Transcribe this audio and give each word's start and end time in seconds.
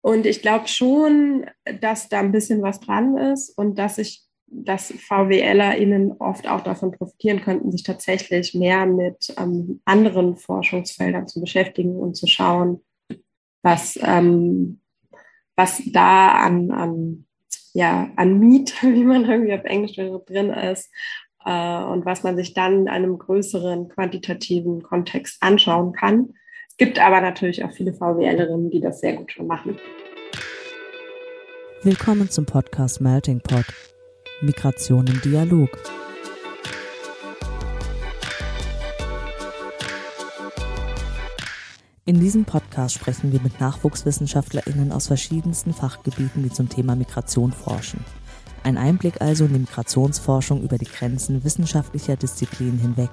Und 0.00 0.26
ich 0.26 0.42
glaube 0.42 0.68
schon, 0.68 1.46
dass 1.80 2.08
da 2.08 2.20
ein 2.20 2.32
bisschen 2.32 2.62
was 2.62 2.80
dran 2.80 3.16
ist 3.16 3.56
und 3.58 3.78
dass 3.78 3.98
ich, 3.98 4.22
dass 4.46 4.92
VWLerInnen 4.92 6.12
oft 6.18 6.48
auch 6.48 6.62
davon 6.62 6.92
profitieren 6.92 7.40
könnten, 7.40 7.72
sich 7.72 7.82
tatsächlich 7.82 8.54
mehr 8.54 8.86
mit 8.86 9.34
ähm, 9.36 9.80
anderen 9.84 10.36
Forschungsfeldern 10.36 11.26
zu 11.26 11.40
beschäftigen 11.40 11.96
und 11.96 12.16
zu 12.16 12.26
schauen, 12.26 12.80
was, 13.62 13.98
ähm, 14.02 14.80
was 15.56 15.82
da 15.86 16.32
an, 16.32 16.70
an, 16.70 17.26
ja, 17.74 18.10
an 18.16 18.38
Meat, 18.38 18.74
wie 18.82 19.04
man 19.04 19.28
irgendwie 19.28 19.54
auf 19.54 19.64
Englisch 19.64 19.96
drin 19.96 20.50
ist, 20.50 20.90
äh, 21.44 21.82
und 21.82 22.04
was 22.04 22.22
man 22.22 22.36
sich 22.36 22.54
dann 22.54 22.82
in 22.82 22.88
einem 22.88 23.18
größeren 23.18 23.88
quantitativen 23.88 24.82
Kontext 24.82 25.42
anschauen 25.42 25.92
kann. 25.92 26.34
Gibt 26.78 27.00
aber 27.00 27.20
natürlich 27.20 27.64
auch 27.64 27.72
viele 27.72 27.92
VWLerinnen, 27.92 28.70
die 28.70 28.80
das 28.80 29.00
sehr 29.00 29.14
gut 29.14 29.32
schon 29.32 29.48
machen. 29.48 29.76
Willkommen 31.82 32.30
zum 32.30 32.46
Podcast 32.46 33.00
Melting 33.00 33.40
Pot. 33.40 33.64
Migration 34.42 35.04
im 35.08 35.20
Dialog. 35.20 35.70
In 42.04 42.20
diesem 42.20 42.44
Podcast 42.44 42.94
sprechen 42.94 43.32
wir 43.32 43.40
mit 43.40 43.60
NachwuchswissenschaftlerInnen 43.60 44.92
aus 44.92 45.08
verschiedensten 45.08 45.74
Fachgebieten, 45.74 46.44
die 46.44 46.52
zum 46.52 46.68
Thema 46.68 46.94
Migration 46.94 47.50
forschen. 47.50 48.04
Ein 48.62 48.78
Einblick 48.78 49.20
also 49.20 49.46
in 49.46 49.52
die 49.52 49.58
Migrationsforschung 49.58 50.62
über 50.62 50.78
die 50.78 50.86
Grenzen 50.86 51.42
wissenschaftlicher 51.42 52.14
Disziplinen 52.14 52.78
hinweg. 52.78 53.10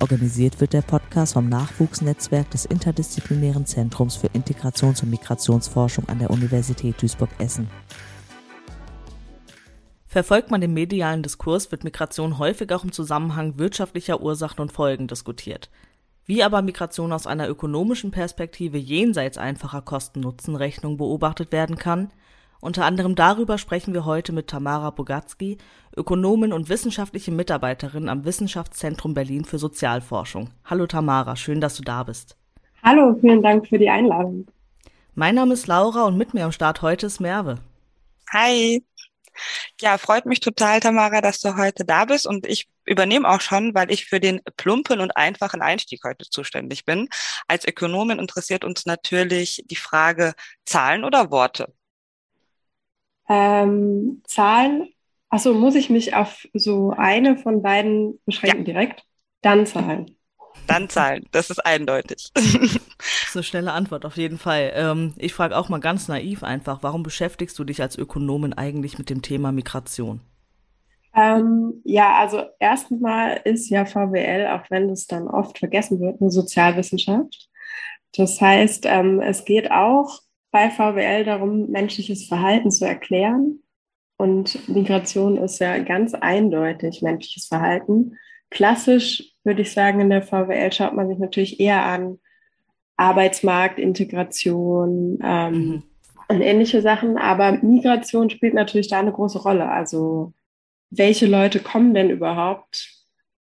Organisiert 0.00 0.60
wird 0.60 0.74
der 0.74 0.82
Podcast 0.82 1.32
vom 1.32 1.48
Nachwuchsnetzwerk 1.48 2.50
des 2.50 2.64
Interdisziplinären 2.64 3.66
Zentrums 3.66 4.14
für 4.14 4.28
Integrations- 4.28 5.02
und 5.02 5.10
Migrationsforschung 5.10 6.08
an 6.08 6.20
der 6.20 6.30
Universität 6.30 7.02
Duisburg-Essen. 7.02 7.68
Verfolgt 10.06 10.50
man 10.50 10.60
den 10.60 10.72
medialen 10.72 11.22
Diskurs, 11.22 11.72
wird 11.72 11.84
Migration 11.84 12.38
häufig 12.38 12.72
auch 12.72 12.84
im 12.84 12.92
Zusammenhang 12.92 13.58
wirtschaftlicher 13.58 14.22
Ursachen 14.22 14.60
und 14.60 14.72
Folgen 14.72 15.08
diskutiert. 15.08 15.68
Wie 16.26 16.44
aber 16.44 16.62
Migration 16.62 17.12
aus 17.12 17.26
einer 17.26 17.48
ökonomischen 17.48 18.10
Perspektive 18.10 18.78
jenseits 18.78 19.36
einfacher 19.36 19.82
Kosten-Nutzen-Rechnung 19.82 20.96
beobachtet 20.96 21.50
werden 21.50 21.76
kann, 21.76 22.10
unter 22.60 22.84
anderem 22.84 23.14
darüber 23.14 23.58
sprechen 23.58 23.94
wir 23.94 24.04
heute 24.04 24.32
mit 24.32 24.48
Tamara 24.48 24.90
Bogatzky, 24.90 25.58
Ökonomin 25.96 26.52
und 26.52 26.68
wissenschaftliche 26.68 27.30
Mitarbeiterin 27.30 28.08
am 28.08 28.24
Wissenschaftszentrum 28.24 29.14
Berlin 29.14 29.44
für 29.44 29.58
Sozialforschung. 29.58 30.50
Hallo 30.64 30.86
Tamara, 30.86 31.36
schön, 31.36 31.60
dass 31.60 31.76
du 31.76 31.82
da 31.82 32.02
bist. 32.02 32.36
Hallo, 32.82 33.16
vielen 33.20 33.42
Dank 33.42 33.66
für 33.66 33.78
die 33.78 33.90
Einladung. 33.90 34.46
Mein 35.14 35.34
Name 35.34 35.54
ist 35.54 35.66
Laura 35.66 36.04
und 36.04 36.16
mit 36.16 36.34
mir 36.34 36.44
am 36.44 36.52
Start 36.52 36.82
heute 36.82 37.06
ist 37.06 37.20
Merve. 37.20 37.58
Hi. 38.32 38.84
Ja, 39.80 39.98
freut 39.98 40.26
mich 40.26 40.40
total, 40.40 40.80
Tamara, 40.80 41.20
dass 41.20 41.40
du 41.40 41.56
heute 41.56 41.84
da 41.84 42.04
bist 42.04 42.26
und 42.26 42.46
ich 42.46 42.68
übernehme 42.84 43.28
auch 43.28 43.40
schon, 43.40 43.74
weil 43.74 43.90
ich 43.90 44.06
für 44.06 44.20
den 44.20 44.40
plumpen 44.56 45.00
und 45.00 45.16
einfachen 45.16 45.62
Einstieg 45.62 46.00
heute 46.04 46.28
zuständig 46.28 46.84
bin. 46.84 47.08
Als 47.46 47.66
Ökonomin 47.66 48.18
interessiert 48.18 48.64
uns 48.64 48.86
natürlich 48.86 49.62
die 49.66 49.76
Frage 49.76 50.34
Zahlen 50.64 51.04
oder 51.04 51.30
Worte. 51.30 51.72
Ähm, 53.28 54.22
Zahlen, 54.26 54.88
achso, 55.28 55.54
muss 55.54 55.74
ich 55.74 55.90
mich 55.90 56.14
auf 56.14 56.46
so 56.54 56.92
eine 56.96 57.36
von 57.36 57.62
beiden 57.62 58.20
beschränken 58.24 58.60
ja. 58.60 58.64
direkt? 58.64 59.04
Dann 59.42 59.66
Zahlen. 59.66 60.16
Dann 60.66 60.88
Zahlen, 60.88 61.26
das 61.30 61.50
ist 61.50 61.64
eindeutig. 61.64 62.30
Das 62.34 63.34
ist 63.34 63.36
eine 63.36 63.42
schnelle 63.42 63.72
Antwort, 63.72 64.04
auf 64.06 64.16
jeden 64.16 64.38
Fall. 64.38 64.72
Ähm, 64.74 65.14
ich 65.18 65.34
frage 65.34 65.56
auch 65.56 65.68
mal 65.68 65.80
ganz 65.80 66.08
naiv 66.08 66.42
einfach, 66.42 66.82
warum 66.82 67.02
beschäftigst 67.02 67.58
du 67.58 67.64
dich 67.64 67.82
als 67.82 67.96
Ökonomin 67.96 68.54
eigentlich 68.54 68.98
mit 68.98 69.10
dem 69.10 69.22
Thema 69.22 69.52
Migration? 69.52 70.20
Ähm, 71.14 71.80
ja, 71.84 72.18
also 72.18 72.44
erstmal 72.58 73.40
ist 73.44 73.68
ja 73.70 73.84
VWL, 73.84 74.48
auch 74.48 74.70
wenn 74.70 74.88
es 74.90 75.06
dann 75.06 75.28
oft 75.28 75.58
vergessen 75.58 76.00
wird, 76.00 76.20
eine 76.20 76.30
Sozialwissenschaft. 76.30 77.48
Das 78.16 78.40
heißt, 78.40 78.84
ähm, 78.86 79.20
es 79.20 79.44
geht 79.44 79.70
auch 79.70 80.20
bei 80.50 80.70
VWL 80.70 81.24
darum, 81.24 81.70
menschliches 81.70 82.26
Verhalten 82.26 82.70
zu 82.70 82.86
erklären. 82.86 83.60
Und 84.16 84.68
Migration 84.68 85.36
ist 85.36 85.60
ja 85.60 85.78
ganz 85.78 86.14
eindeutig 86.14 87.02
menschliches 87.02 87.46
Verhalten. 87.46 88.16
Klassisch 88.50 89.32
würde 89.44 89.62
ich 89.62 89.72
sagen, 89.72 90.00
in 90.00 90.10
der 90.10 90.22
VWL 90.22 90.72
schaut 90.72 90.94
man 90.94 91.08
sich 91.08 91.18
natürlich 91.18 91.60
eher 91.60 91.84
an 91.84 92.18
Arbeitsmarkt, 92.96 93.78
Integration 93.78 95.18
ähm, 95.22 95.52
mhm. 95.52 95.82
und 96.28 96.40
ähnliche 96.40 96.82
Sachen. 96.82 97.16
Aber 97.16 97.52
Migration 97.62 98.28
spielt 98.28 98.54
natürlich 98.54 98.88
da 98.88 98.98
eine 98.98 99.12
große 99.12 99.40
Rolle. 99.40 99.70
Also 99.70 100.32
welche 100.90 101.26
Leute 101.26 101.60
kommen 101.60 101.94
denn 101.94 102.10
überhaupt 102.10 102.88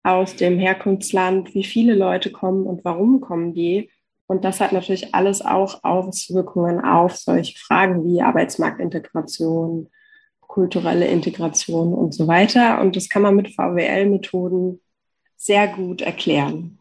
aus 0.01 0.35
dem 0.35 0.57
Herkunftsland? 0.57 1.53
Wie 1.53 1.63
viele 1.63 1.93
Leute 1.93 2.31
kommen 2.31 2.65
und 2.65 2.83
warum 2.83 3.21
kommen 3.21 3.53
die? 3.53 3.91
Und 4.33 4.43
das 4.43 4.59
hat 4.59 4.71
natürlich 4.71 5.13
alles 5.13 5.43
auch 5.45 5.83
Auswirkungen 5.83 6.83
auf 6.83 7.15
solche 7.15 7.55
Fragen 7.55 8.03
wie 8.03 8.23
Arbeitsmarktintegration, 8.23 9.91
kulturelle 10.39 11.05
Integration 11.05 11.93
und 11.93 12.15
so 12.15 12.27
weiter. 12.27 12.81
Und 12.81 12.95
das 12.95 13.09
kann 13.09 13.21
man 13.21 13.35
mit 13.35 13.53
VWL-Methoden 13.53 14.81
sehr 15.35 15.67
gut 15.67 16.01
erklären. 16.01 16.79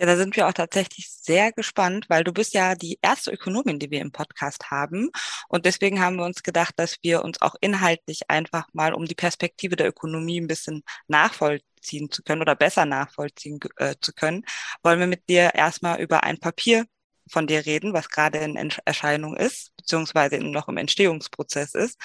Ja, 0.00 0.06
da 0.06 0.16
sind 0.16 0.34
wir 0.34 0.48
auch 0.48 0.54
tatsächlich 0.54 1.10
sehr 1.10 1.52
gespannt, 1.52 2.06
weil 2.08 2.24
du 2.24 2.32
bist 2.32 2.54
ja 2.54 2.74
die 2.74 2.98
erste 3.02 3.30
Ökonomin, 3.32 3.78
die 3.78 3.90
wir 3.90 4.00
im 4.00 4.12
Podcast 4.12 4.70
haben. 4.70 5.10
Und 5.48 5.66
deswegen 5.66 6.00
haben 6.00 6.16
wir 6.16 6.24
uns 6.24 6.42
gedacht, 6.42 6.72
dass 6.78 6.96
wir 7.02 7.22
uns 7.22 7.42
auch 7.42 7.54
inhaltlich 7.60 8.30
einfach 8.30 8.66
mal 8.72 8.94
um 8.94 9.04
die 9.04 9.14
Perspektive 9.14 9.76
der 9.76 9.88
Ökonomie 9.88 10.40
ein 10.40 10.46
bisschen 10.46 10.84
nachvollziehen 11.06 12.10
zu 12.10 12.22
können 12.22 12.40
oder 12.40 12.56
besser 12.56 12.86
nachvollziehen 12.86 13.60
äh, 13.76 13.94
zu 14.00 14.14
können, 14.14 14.44
wollen 14.82 15.00
wir 15.00 15.06
mit 15.06 15.28
dir 15.28 15.54
erstmal 15.54 16.00
über 16.00 16.22
ein 16.24 16.38
Papier 16.38 16.86
von 17.28 17.46
dir 17.46 17.66
reden, 17.66 17.92
was 17.92 18.08
gerade 18.08 18.38
in 18.38 18.56
Erscheinung 18.86 19.36
ist, 19.36 19.76
beziehungsweise 19.76 20.38
noch 20.38 20.68
im 20.68 20.78
Entstehungsprozess 20.78 21.74
ist. 21.74 22.00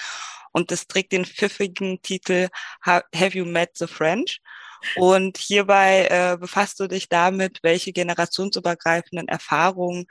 Und 0.51 0.69
das 0.71 0.87
trägt 0.87 1.13
den 1.13 1.25
pfiffigen 1.25 2.01
Titel 2.01 2.49
Have 2.83 3.37
You 3.37 3.45
Met 3.45 3.77
the 3.77 3.87
French? 3.87 4.41
Und 4.95 5.37
hierbei 5.37 6.07
äh, 6.09 6.37
befasst 6.37 6.79
du 6.79 6.87
dich 6.87 7.09
damit, 7.09 7.59
welche 7.63 7.91
generationsübergreifenden 7.91 9.27
Erfahrungen 9.27 10.05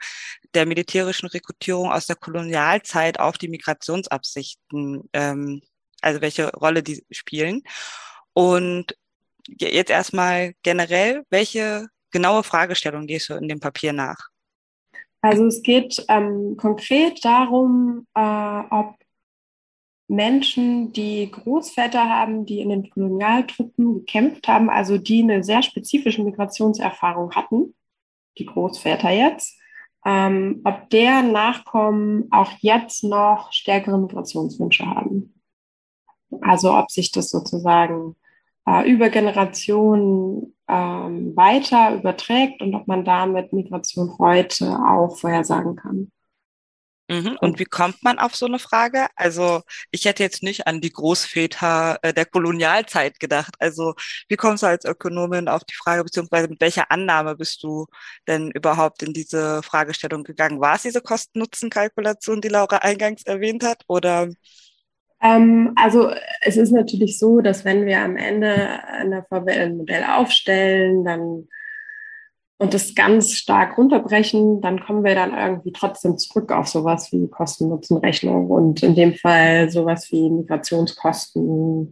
der 0.53 0.65
militärischen 0.65 1.27
Rekrutierung 1.27 1.91
aus 1.91 2.07
der 2.07 2.15
Kolonialzeit 2.15 3.19
auf 3.19 3.37
die 3.37 3.47
Migrationsabsichten, 3.47 5.09
ähm, 5.13 5.61
also 6.01 6.21
welche 6.21 6.51
Rolle 6.51 6.83
die 6.83 7.03
spielen. 7.11 7.61
Und 8.33 8.97
jetzt 9.47 9.91
erstmal 9.91 10.53
generell, 10.63 11.23
welche 11.29 11.87
genaue 12.11 12.43
Fragestellung 12.43 13.07
gehst 13.07 13.29
du 13.29 13.33
in 13.35 13.47
dem 13.47 13.59
Papier 13.59 13.93
nach? 13.93 14.29
Also 15.21 15.47
es 15.47 15.63
geht 15.63 16.05
ähm, 16.07 16.55
konkret 16.55 17.23
darum, 17.25 18.05
äh, 18.13 18.19
ob 18.69 18.95
Menschen, 20.07 20.93
die 20.93 21.29
Großväter 21.31 22.07
haben, 22.07 22.45
die 22.45 22.59
in 22.59 22.69
den 22.69 22.89
Kolonialtruppen 22.89 23.95
gekämpft 23.95 24.47
haben, 24.47 24.69
also 24.69 24.97
die 24.97 25.23
eine 25.23 25.43
sehr 25.43 25.63
spezifische 25.63 26.23
Migrationserfahrung 26.23 27.31
hatten, 27.31 27.73
die 28.37 28.45
Großväter 28.45 29.09
jetzt, 29.09 29.59
ähm, 30.05 30.61
ob 30.63 30.89
deren 30.91 31.31
Nachkommen 31.31 32.27
auch 32.31 32.51
jetzt 32.59 33.03
noch 33.03 33.51
stärkere 33.51 33.97
Migrationswünsche 33.97 34.85
haben. 34.85 35.41
Also 36.41 36.75
ob 36.75 36.91
sich 36.91 37.11
das 37.11 37.29
sozusagen 37.29 38.15
äh, 38.67 38.89
über 38.89 39.09
Generationen 39.09 40.55
ähm, 40.67 41.35
weiter 41.35 41.95
überträgt 41.95 42.61
und 42.61 42.75
ob 42.75 42.87
man 42.87 43.05
damit 43.05 43.53
Migration 43.53 44.15
heute 44.19 44.77
auch 44.79 45.15
vorhersagen 45.15 45.75
kann. 45.75 46.11
Mhm. 47.07 47.37
Und 47.39 47.59
wie 47.59 47.65
kommt 47.65 48.03
man 48.03 48.17
auf 48.17 48.35
so 48.35 48.47
eine 48.47 48.57
Frage? 48.57 49.07
Also 49.15 49.61
ich 49.91 50.05
hätte 50.05 50.23
jetzt 50.23 50.41
nicht 50.41 50.65
an 50.65 50.81
die 50.81 50.91
Großväter 50.91 51.99
äh, 52.01 52.13
der 52.13 52.25
Kolonialzeit 52.25 53.19
gedacht. 53.19 53.53
Also 53.59 53.93
wie 54.27 54.35
kommst 54.35 54.63
du 54.63 54.67
als 54.67 54.85
Ökonomin 54.85 55.47
auf 55.47 55.63
die 55.63 55.75
Frage, 55.75 56.03
beziehungsweise 56.03 56.47
mit 56.47 56.61
welcher 56.61 56.91
Annahme 56.91 57.35
bist 57.35 57.61
du 57.63 57.85
denn 58.27 58.49
überhaupt 58.51 59.03
in 59.03 59.13
diese 59.13 59.61
Fragestellung 59.61 60.23
gegangen? 60.23 60.59
War 60.61 60.75
es 60.75 60.81
diese 60.81 61.01
Kosten-Nutzen-Kalkulation, 61.01 62.41
die 62.41 62.49
Laura 62.49 62.77
eingangs 62.77 63.23
erwähnt 63.23 63.63
hat? 63.63 63.83
Oder 63.87 64.29
ähm, 65.21 65.73
also 65.75 66.11
es 66.41 66.57
ist 66.57 66.71
natürlich 66.71 67.19
so, 67.19 67.41
dass 67.41 67.65
wenn 67.65 67.85
wir 67.85 68.01
am 68.01 68.17
Ende 68.17 68.83
ein 68.83 69.77
Modell 69.77 70.03
aufstellen, 70.03 71.05
dann 71.05 71.47
und 72.57 72.73
das 72.73 72.95
ganz 72.95 73.33
stark 73.33 73.77
runterbrechen, 73.77 74.61
dann 74.61 74.79
kommen 74.79 75.03
wir 75.03 75.15
dann 75.15 75.37
irgendwie 75.37 75.73
trotzdem 75.73 76.17
zurück 76.17 76.51
auf 76.51 76.67
sowas 76.67 77.11
wie 77.11 77.27
Kosten-Nutzen-Rechnung 77.27 78.49
und 78.49 78.81
in 78.81 78.95
dem 78.95 79.13
Fall 79.13 79.69
sowas 79.69 80.09
wie 80.11 80.29
Migrationskosten 80.29 81.91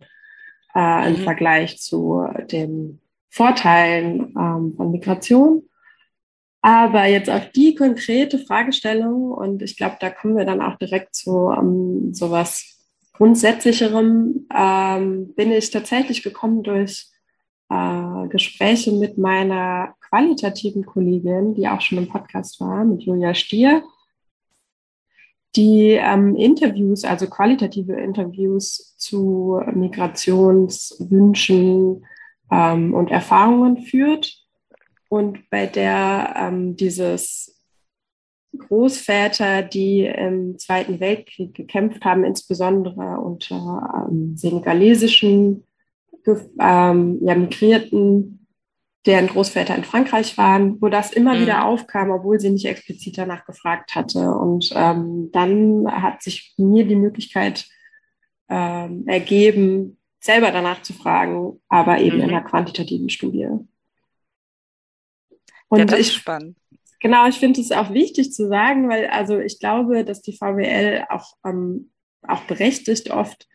äh, 0.73 1.07
im 1.09 1.19
mhm. 1.19 1.23
Vergleich 1.23 1.81
zu 1.81 2.25
den 2.51 3.01
Vorteilen 3.29 4.33
ähm, 4.37 4.73
von 4.77 4.91
Migration. 4.91 5.63
Aber 6.61 7.07
jetzt 7.07 7.29
auf 7.29 7.51
die 7.51 7.75
konkrete 7.75 8.39
Fragestellung, 8.39 9.31
und 9.31 9.61
ich 9.61 9.75
glaube, 9.75 9.97
da 9.99 10.09
kommen 10.09 10.37
wir 10.37 10.45
dann 10.45 10.61
auch 10.61 10.77
direkt 10.77 11.13
zu 11.13 11.51
ähm, 11.51 12.13
sowas 12.13 12.87
Grundsätzlicherem, 13.11 14.47
ähm, 14.55 15.33
bin 15.35 15.51
ich 15.51 15.71
tatsächlich 15.71 16.23
gekommen 16.23 16.63
durch 16.63 17.07
äh, 17.69 18.27
Gespräche 18.29 18.93
mit 18.93 19.17
meiner 19.17 19.95
qualitativen 20.13 20.85
Kollegin, 20.85 21.55
die 21.55 21.67
auch 21.67 21.81
schon 21.81 21.97
im 21.97 22.07
Podcast 22.07 22.61
war, 22.61 22.85
mit 22.85 23.01
Julia 23.01 23.33
Stier, 23.33 23.81
die 25.55 25.97
ähm, 25.99 26.35
Interviews, 26.35 27.03
also 27.03 27.25
qualitative 27.27 27.93
Interviews 27.93 28.95
zu 28.97 29.59
Migrationswünschen 29.73 32.05
ähm, 32.51 32.93
und 32.93 33.09
Erfahrungen 33.09 33.79
führt 33.79 34.37
und 35.09 35.49
bei 35.49 35.65
der 35.65 36.35
ähm, 36.37 36.75
dieses 36.75 37.59
Großväter, 38.55 39.63
die 39.63 40.05
im 40.05 40.59
Zweiten 40.59 40.99
Weltkrieg 40.99 41.55
gekämpft 41.55 42.05
haben, 42.05 42.23
insbesondere 42.23 43.19
unter 43.19 44.07
ähm, 44.11 44.37
senegalesischen 44.37 45.63
ähm, 46.59 47.17
ja, 47.21 47.33
Migrierten, 47.33 48.42
deren 49.05 49.27
Großväter 49.27 49.75
in 49.75 49.83
Frankreich 49.83 50.37
waren, 50.37 50.81
wo 50.81 50.87
das 50.87 51.11
immer 51.11 51.35
mhm. 51.35 51.41
wieder 51.41 51.65
aufkam, 51.65 52.11
obwohl 52.11 52.39
sie 52.39 52.49
nicht 52.49 52.65
explizit 52.65 53.17
danach 53.17 53.45
gefragt 53.45 53.95
hatte. 53.95 54.31
Und 54.31 54.71
ähm, 54.73 55.29
dann 55.31 55.85
hat 55.89 56.21
sich 56.21 56.53
mir 56.57 56.85
die 56.85 56.95
Möglichkeit 56.95 57.65
ähm, 58.49 59.05
ergeben, 59.07 59.97
selber 60.19 60.51
danach 60.51 60.81
zu 60.83 60.93
fragen, 60.93 61.59
aber 61.67 61.99
eben 61.99 62.17
mhm. 62.17 62.23
in 62.23 62.29
einer 62.29 62.43
quantitativen 62.43 63.09
Studie. 63.09 63.49
Und 65.67 65.79
ja, 65.79 65.85
das 65.85 65.99
ich, 65.99 66.07
ist 66.07 66.13
spannend. 66.13 66.57
Genau, 67.01 67.27
ich 67.27 67.35
finde 67.35 67.59
es 67.59 67.73
auch 67.73 67.91
wichtig 67.91 68.31
zu 68.31 68.47
sagen, 68.47 68.87
weil 68.87 69.07
also 69.07 69.37
ich 69.37 69.59
glaube, 69.59 70.05
dass 70.05 70.21
die 70.21 70.37
VWL 70.37 71.03
auch, 71.09 71.33
ähm, 71.45 71.91
auch 72.25 72.43
berechtigt 72.43 73.11
oft 73.11 73.49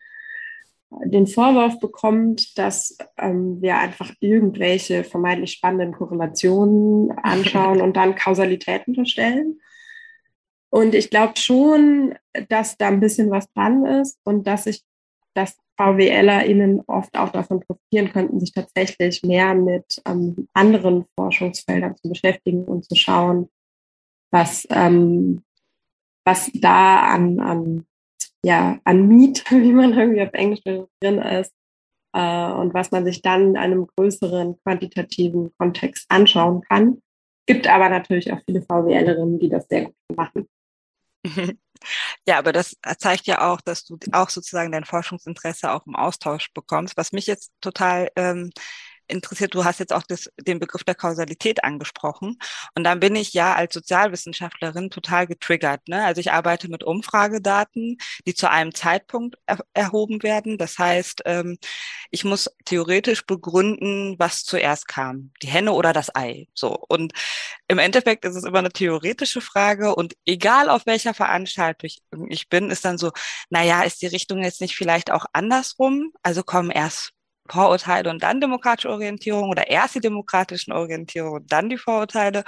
den 1.05 1.27
Vorwurf 1.27 1.79
bekommt, 1.79 2.57
dass 2.57 2.97
ähm, 3.17 3.61
wir 3.61 3.77
einfach 3.77 4.11
irgendwelche 4.19 5.03
vermeintlich 5.03 5.51
spannenden 5.53 5.93
Korrelationen 5.93 7.11
anschauen 7.23 7.81
und 7.81 7.95
dann 7.95 8.15
Kausalitäten 8.15 8.91
unterstellen. 8.91 9.59
Und 10.71 10.93
ich 10.93 11.09
glaube 11.09 11.33
schon, 11.37 12.15
dass 12.49 12.77
da 12.77 12.87
ein 12.87 12.99
bisschen 12.99 13.31
was 13.31 13.51
dran 13.53 13.85
ist 13.85 14.19
und 14.23 14.45
dass 14.45 14.67
ich, 14.67 14.83
dass 15.33 15.57
VWLerInnen 15.77 16.81
oft 16.87 17.17
auch 17.17 17.29
davon 17.29 17.61
profitieren 17.61 18.11
könnten, 18.11 18.39
sich 18.39 18.51
tatsächlich 18.51 19.23
mehr 19.23 19.55
mit 19.55 20.01
ähm, 20.05 20.47
anderen 20.53 21.05
Forschungsfeldern 21.15 21.95
zu 21.95 22.09
beschäftigen 22.09 22.65
und 22.65 22.85
zu 22.85 22.95
schauen, 22.95 23.49
was, 24.31 24.67
ähm, 24.69 25.43
was 26.25 26.51
da 26.53 26.99
an, 26.99 27.39
an, 27.39 27.85
ja, 28.45 28.79
an 28.83 29.07
Meat, 29.07 29.43
wie 29.51 29.73
man 29.73 29.97
irgendwie 29.97 30.21
auf 30.21 30.33
Englisch 30.33 30.61
drin 30.63 31.19
ist, 31.19 31.53
äh, 32.13 32.51
und 32.51 32.73
was 32.73 32.91
man 32.91 33.05
sich 33.05 33.21
dann 33.21 33.49
in 33.49 33.57
einem 33.57 33.87
größeren 33.87 34.59
quantitativen 34.63 35.51
Kontext 35.57 36.05
anschauen 36.09 36.61
kann. 36.61 37.01
Gibt 37.45 37.67
aber 37.67 37.89
natürlich 37.89 38.31
auch 38.31 38.39
viele 38.45 38.61
VWLerinnen, 38.61 39.39
die 39.39 39.49
das 39.49 39.67
sehr 39.67 39.85
gut 39.85 39.95
machen. 40.15 40.47
Ja, 42.27 42.37
aber 42.37 42.51
das 42.51 42.75
zeigt 42.97 43.25
ja 43.25 43.49
auch, 43.49 43.61
dass 43.61 43.85
du 43.85 43.97
auch 44.11 44.29
sozusagen 44.29 44.73
dein 44.73 44.83
Forschungsinteresse 44.83 45.71
auch 45.71 45.87
im 45.87 45.95
Austausch 45.95 46.51
bekommst. 46.53 46.97
Was 46.97 47.13
mich 47.13 47.25
jetzt 47.25 47.53
total 47.61 48.09
ähm, 48.17 48.51
interessiert, 49.09 49.53
du 49.53 49.65
hast 49.65 49.79
jetzt 49.79 49.93
auch 49.93 50.03
das, 50.03 50.29
den 50.39 50.59
Begriff 50.59 50.83
der 50.83 50.95
Kausalität 50.95 51.63
angesprochen. 51.63 52.37
Und 52.75 52.83
dann 52.83 52.99
bin 52.99 53.15
ich 53.15 53.33
ja 53.33 53.55
als 53.55 53.73
Sozialwissenschaftlerin 53.73 54.89
total 54.89 55.27
getriggert. 55.27 55.87
Ne? 55.87 56.03
Also 56.03 56.21
ich 56.21 56.31
arbeite 56.31 56.69
mit 56.69 56.83
Umfragedaten, 56.83 57.97
die 58.25 58.33
zu 58.33 58.49
einem 58.49 58.73
Zeitpunkt 58.73 59.37
er 59.45 59.59
erhoben 59.73 60.23
werden. 60.23 60.57
Das 60.57 60.77
heißt, 60.77 61.23
ähm, 61.25 61.57
ich 62.11 62.23
muss 62.23 62.49
theoretisch 62.65 63.25
begründen, 63.25 64.15
was 64.17 64.43
zuerst 64.43 64.87
kam, 64.87 65.31
die 65.41 65.47
Henne 65.47 65.73
oder 65.73 65.93
das 65.93 66.15
Ei. 66.15 66.47
So. 66.53 66.75
Und 66.87 67.13
im 67.67 67.79
Endeffekt 67.79 68.25
ist 68.25 68.35
es 68.35 68.43
immer 68.43 68.59
eine 68.59 68.71
theoretische 68.71 69.41
Frage. 69.41 69.95
Und 69.95 70.15
egal 70.25 70.69
auf 70.69 70.85
welcher 70.85 71.13
Veranstaltung 71.13 71.89
ich 72.29 72.49
bin, 72.49 72.71
ist 72.71 72.85
dann 72.85 72.97
so, 72.97 73.11
naja, 73.49 73.83
ist 73.83 74.01
die 74.01 74.07
Richtung 74.07 74.43
jetzt 74.43 74.61
nicht 74.61 74.75
vielleicht 74.75 75.11
auch 75.11 75.25
andersrum? 75.33 76.11
Also 76.23 76.43
kommen 76.43 76.71
erst 76.71 77.13
Vorurteile 77.49 78.09
und 78.09 78.23
dann 78.23 78.41
demokratische 78.41 78.89
Orientierung 78.89 79.49
oder 79.49 79.67
erst 79.69 79.95
die 79.95 79.99
demokratischen 79.99 80.71
Orientierung 80.73 81.33
und 81.33 81.51
dann 81.51 81.69
die 81.69 81.77
Vorurteile. 81.77 82.43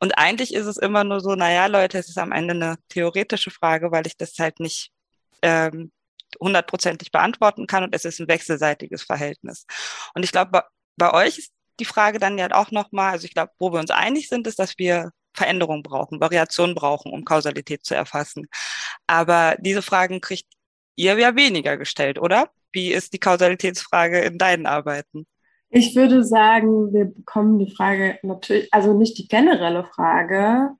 Und 0.00 0.18
eigentlich 0.18 0.54
ist 0.54 0.66
es 0.66 0.76
immer 0.76 1.04
nur 1.04 1.20
so, 1.20 1.34
naja, 1.34 1.66
Leute, 1.66 1.98
es 1.98 2.08
ist 2.08 2.18
am 2.18 2.32
Ende 2.32 2.54
eine 2.54 2.76
theoretische 2.88 3.50
Frage, 3.50 3.90
weil 3.92 4.06
ich 4.06 4.16
das 4.16 4.38
halt 4.38 4.60
nicht 4.60 4.90
ähm, 5.42 5.92
hundertprozentig 6.40 7.10
beantworten 7.12 7.66
kann 7.66 7.84
und 7.84 7.94
es 7.94 8.04
ist 8.04 8.20
ein 8.20 8.28
wechselseitiges 8.28 9.02
Verhältnis. 9.02 9.66
Und 10.14 10.24
ich 10.24 10.32
glaube, 10.32 10.50
bei, 10.50 10.62
bei 10.96 11.12
euch 11.12 11.38
ist 11.38 11.52
die 11.80 11.84
Frage 11.84 12.18
dann 12.18 12.38
ja 12.38 12.48
auch 12.52 12.70
nochmal, 12.70 13.12
also 13.12 13.24
ich 13.24 13.34
glaube, 13.34 13.52
wo 13.58 13.72
wir 13.72 13.80
uns 13.80 13.90
einig 13.90 14.28
sind, 14.28 14.46
ist, 14.46 14.58
dass 14.58 14.78
wir 14.78 15.10
Veränderung 15.34 15.82
brauchen, 15.82 16.20
Variation 16.20 16.74
brauchen, 16.74 17.12
um 17.12 17.24
Kausalität 17.24 17.84
zu 17.84 17.94
erfassen. 17.94 18.48
Aber 19.06 19.56
diese 19.60 19.82
Fragen 19.82 20.20
kriegt 20.20 20.46
ihr 20.96 21.18
ja 21.18 21.34
weniger 21.36 21.76
gestellt, 21.76 22.18
oder? 22.18 22.50
Wie 22.72 22.92
ist 22.92 23.12
die 23.12 23.18
Kausalitätsfrage 23.18 24.20
in 24.20 24.38
deinen 24.38 24.66
Arbeiten? 24.66 25.26
Ich 25.70 25.94
würde 25.94 26.24
sagen, 26.24 26.92
wir 26.92 27.04
bekommen 27.04 27.58
die 27.58 27.70
Frage 27.70 28.18
natürlich, 28.22 28.72
also 28.72 28.92
nicht 28.92 29.18
die 29.18 29.28
generelle 29.28 29.84
Frage 29.84 30.70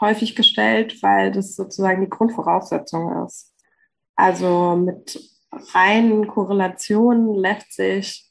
häufig 0.00 0.34
gestellt, 0.34 1.02
weil 1.02 1.32
das 1.32 1.54
sozusagen 1.54 2.02
die 2.02 2.10
Grundvoraussetzung 2.10 3.26
ist. 3.26 3.54
Also 4.14 4.76
mit 4.76 5.20
reinen 5.74 6.26
Korrelationen 6.26 7.34
lässt 7.34 7.74
sich 7.74 8.26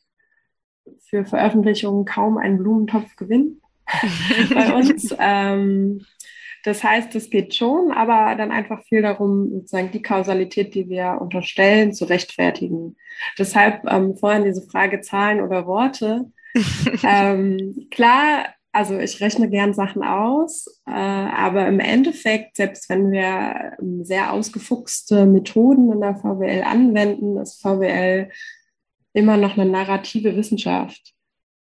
für 1.07 1.25
Veröffentlichungen 1.25 2.05
kaum 2.05 2.37
ein 2.37 2.57
Blumentopf 2.57 3.15
gewinnen 3.15 3.61
bei 4.53 4.73
uns. 4.73 5.15
ähm, 5.19 6.05
das 6.65 6.83
heißt, 6.83 7.13
es 7.13 7.29
geht 7.29 7.53
schon, 7.53 7.91
aber 7.91 8.35
dann 8.35 8.51
einfach 8.51 8.83
viel 8.85 9.03
darum, 9.03 9.51
sozusagen 9.51 9.91
die 9.91 10.01
Kausalität, 10.01 10.73
die 10.73 10.89
wir 10.89 11.19
unterstellen, 11.21 11.93
zu 11.93 12.05
rechtfertigen. 12.05 12.97
Deshalb 13.37 13.83
ähm, 13.87 14.17
vorhin 14.17 14.45
diese 14.45 14.63
Frage 14.63 15.01
Zahlen 15.01 15.41
oder 15.41 15.67
Worte. 15.67 16.31
ähm, 17.03 17.87
klar, 17.91 18.47
also 18.71 18.97
ich 18.97 19.21
rechne 19.21 19.47
gern 19.49 19.75
Sachen 19.75 20.03
aus, 20.03 20.81
äh, 20.87 20.91
aber 20.91 21.67
im 21.67 21.79
Endeffekt, 21.79 22.57
selbst 22.57 22.89
wenn 22.89 23.11
wir 23.11 23.77
ähm, 23.79 24.03
sehr 24.03 24.33
ausgefuchste 24.33 25.27
Methoden 25.27 25.91
in 25.91 26.01
der 26.01 26.15
VWL 26.15 26.63
anwenden, 26.63 27.37
ist 27.37 27.61
VWL 27.61 28.29
immer 29.13 29.37
noch 29.37 29.55
eine 29.55 29.69
narrative 29.69 30.35
Wissenschaft. 30.35 31.14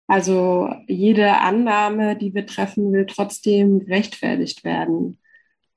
Also 0.08 0.74
jede 0.86 1.36
Annahme, 1.36 2.16
die 2.16 2.34
wir 2.34 2.46
treffen, 2.46 2.92
will 2.92 3.04
trotzdem 3.04 3.80
gerechtfertigt 3.80 4.64
werden. 4.64 5.20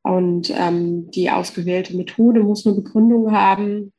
Und 0.04 0.50
ähm, 0.56 1.12
die 1.12 1.30
ausgewählte 1.30 1.96
Methode 1.98 2.42
muss 2.42 2.66
eine 2.66 2.76
Begründung 2.76 3.34
haben. 3.34 3.92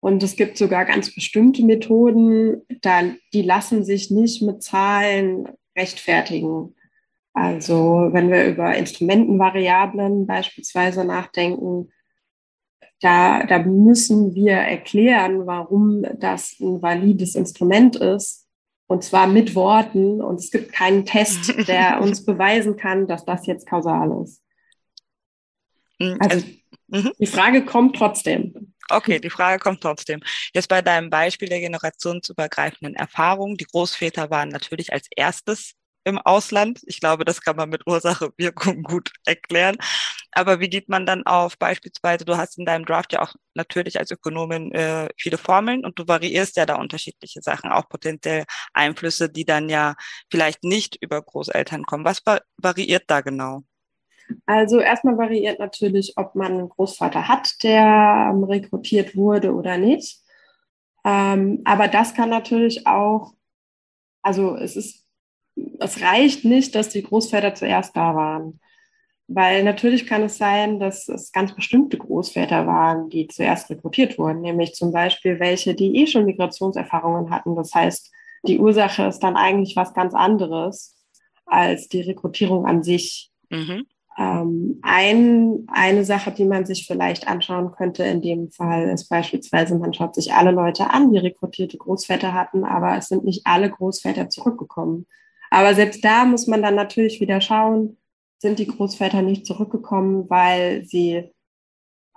Und 0.00 0.22
es 0.22 0.34
gibt 0.34 0.56
sogar 0.56 0.86
ganz 0.86 1.14
bestimmte 1.14 1.62
Methoden, 1.62 2.62
da, 2.80 3.02
die 3.34 3.42
lassen 3.42 3.84
sich 3.84 4.10
nicht 4.10 4.40
mit 4.42 4.62
Zahlen 4.62 5.46
rechtfertigen. 5.76 6.74
Also 7.34 8.08
wenn 8.12 8.30
wir 8.30 8.46
über 8.46 8.76
Instrumentenvariablen 8.76 10.26
beispielsweise 10.26 11.04
nachdenken, 11.04 11.90
da, 13.00 13.44
da 13.44 13.58
müssen 13.58 14.34
wir 14.34 14.54
erklären, 14.54 15.46
warum 15.46 16.02
das 16.18 16.56
ein 16.60 16.80
valides 16.80 17.34
Instrument 17.34 17.94
ist 17.96 18.47
und 18.88 19.04
zwar 19.04 19.28
mit 19.28 19.54
Worten. 19.54 20.20
Und 20.20 20.40
es 20.40 20.50
gibt 20.50 20.72
keinen 20.72 21.06
Test, 21.06 21.54
der 21.68 22.00
uns 22.00 22.24
beweisen 22.24 22.76
kann, 22.76 23.06
dass 23.06 23.24
das 23.24 23.46
jetzt 23.46 23.68
kausal 23.68 24.22
ist. 24.24 24.42
Mhm, 26.00 26.16
also, 26.18 26.34
also 26.34 26.46
mhm. 26.88 27.12
die 27.20 27.26
Frage 27.26 27.64
kommt 27.64 27.94
trotzdem. 27.94 28.74
Okay, 28.90 29.20
die 29.20 29.30
Frage 29.30 29.60
kommt 29.62 29.82
trotzdem. 29.82 30.20
Jetzt 30.54 30.68
bei 30.68 30.80
deinem 30.80 31.10
Beispiel 31.10 31.48
der 31.48 31.60
generationsübergreifenden 31.60 32.94
Erfahrung. 32.94 33.56
Die 33.58 33.66
Großväter 33.66 34.30
waren 34.30 34.48
natürlich 34.48 34.92
als 34.92 35.06
erstes 35.14 35.74
im 36.08 36.18
Ausland. 36.18 36.80
Ich 36.86 37.00
glaube, 37.00 37.24
das 37.24 37.40
kann 37.40 37.56
man 37.56 37.68
mit 37.68 37.86
Ursache 37.86 38.30
Wirkung 38.36 38.82
gut 38.82 39.12
erklären. 39.24 39.76
Aber 40.32 40.60
wie 40.60 40.68
geht 40.68 40.88
man 40.88 41.06
dann 41.06 41.24
auf 41.26 41.58
beispielsweise, 41.58 42.24
du 42.24 42.36
hast 42.36 42.58
in 42.58 42.64
deinem 42.64 42.84
Draft 42.84 43.12
ja 43.12 43.22
auch 43.22 43.34
natürlich 43.54 43.98
als 43.98 44.10
Ökonomin 44.10 44.72
äh, 44.72 45.08
viele 45.16 45.38
Formeln 45.38 45.84
und 45.84 45.98
du 45.98 46.06
variierst 46.06 46.56
ja 46.56 46.66
da 46.66 46.76
unterschiedliche 46.76 47.42
Sachen, 47.42 47.70
auch 47.70 47.88
potenziell 47.88 48.44
Einflüsse, 48.72 49.28
die 49.30 49.44
dann 49.44 49.68
ja 49.68 49.94
vielleicht 50.30 50.64
nicht 50.64 50.96
über 51.00 51.22
Großeltern 51.22 51.84
kommen. 51.84 52.04
Was 52.04 52.22
variiert 52.56 53.04
da 53.06 53.20
genau? 53.20 53.62
Also 54.46 54.80
erstmal 54.80 55.16
variiert 55.16 55.58
natürlich, 55.58 56.14
ob 56.16 56.34
man 56.34 56.52
einen 56.52 56.68
Großvater 56.68 57.28
hat, 57.28 57.62
der 57.62 58.30
ähm, 58.32 58.44
rekrutiert 58.44 59.16
wurde 59.16 59.54
oder 59.54 59.78
nicht. 59.78 60.22
Ähm, 61.04 61.62
aber 61.64 61.88
das 61.88 62.14
kann 62.14 62.28
natürlich 62.28 62.86
auch, 62.86 63.32
also 64.22 64.56
es 64.56 64.76
ist 64.76 65.07
es 65.78 66.02
reicht 66.02 66.44
nicht, 66.44 66.74
dass 66.74 66.88
die 66.88 67.02
Großväter 67.02 67.54
zuerst 67.54 67.96
da 67.96 68.14
waren. 68.14 68.60
Weil 69.30 69.62
natürlich 69.62 70.06
kann 70.06 70.22
es 70.22 70.38
sein, 70.38 70.80
dass 70.80 71.06
es 71.08 71.32
ganz 71.32 71.54
bestimmte 71.54 71.98
Großväter 71.98 72.66
waren, 72.66 73.10
die 73.10 73.28
zuerst 73.28 73.68
rekrutiert 73.68 74.18
wurden, 74.18 74.40
nämlich 74.40 74.74
zum 74.74 74.90
Beispiel 74.90 75.38
welche, 75.38 75.74
die 75.74 75.96
eh 75.96 76.06
schon 76.06 76.24
Migrationserfahrungen 76.24 77.30
hatten. 77.30 77.54
Das 77.54 77.74
heißt, 77.74 78.10
die 78.46 78.58
Ursache 78.58 79.04
ist 79.04 79.18
dann 79.20 79.36
eigentlich 79.36 79.76
was 79.76 79.92
ganz 79.92 80.14
anderes 80.14 80.96
als 81.44 81.88
die 81.88 82.00
Rekrutierung 82.00 82.64
an 82.64 82.82
sich. 82.82 83.30
Mhm. 83.50 83.86
Ähm, 84.18 84.80
ein, 84.82 85.66
eine 85.68 86.04
Sache, 86.04 86.32
die 86.32 86.44
man 86.44 86.64
sich 86.64 86.86
vielleicht 86.86 87.28
anschauen 87.28 87.70
könnte 87.72 88.04
in 88.04 88.22
dem 88.22 88.50
Fall, 88.50 88.88
ist 88.88 89.08
beispielsweise, 89.08 89.78
man 89.78 89.92
schaut 89.92 90.14
sich 90.14 90.32
alle 90.32 90.50
Leute 90.50 90.90
an, 90.90 91.12
die 91.12 91.18
rekrutierte 91.18 91.76
Großväter 91.76 92.32
hatten, 92.32 92.64
aber 92.64 92.96
es 92.96 93.08
sind 93.08 93.24
nicht 93.24 93.42
alle 93.46 93.70
Großväter 93.70 94.28
zurückgekommen. 94.28 95.06
Aber 95.50 95.74
selbst 95.74 96.04
da 96.04 96.24
muss 96.24 96.46
man 96.46 96.62
dann 96.62 96.74
natürlich 96.74 97.20
wieder 97.20 97.40
schauen, 97.40 97.96
sind 98.38 98.58
die 98.58 98.66
Großväter 98.66 99.22
nicht 99.22 99.46
zurückgekommen, 99.46 100.28
weil 100.28 100.84
sie 100.84 101.32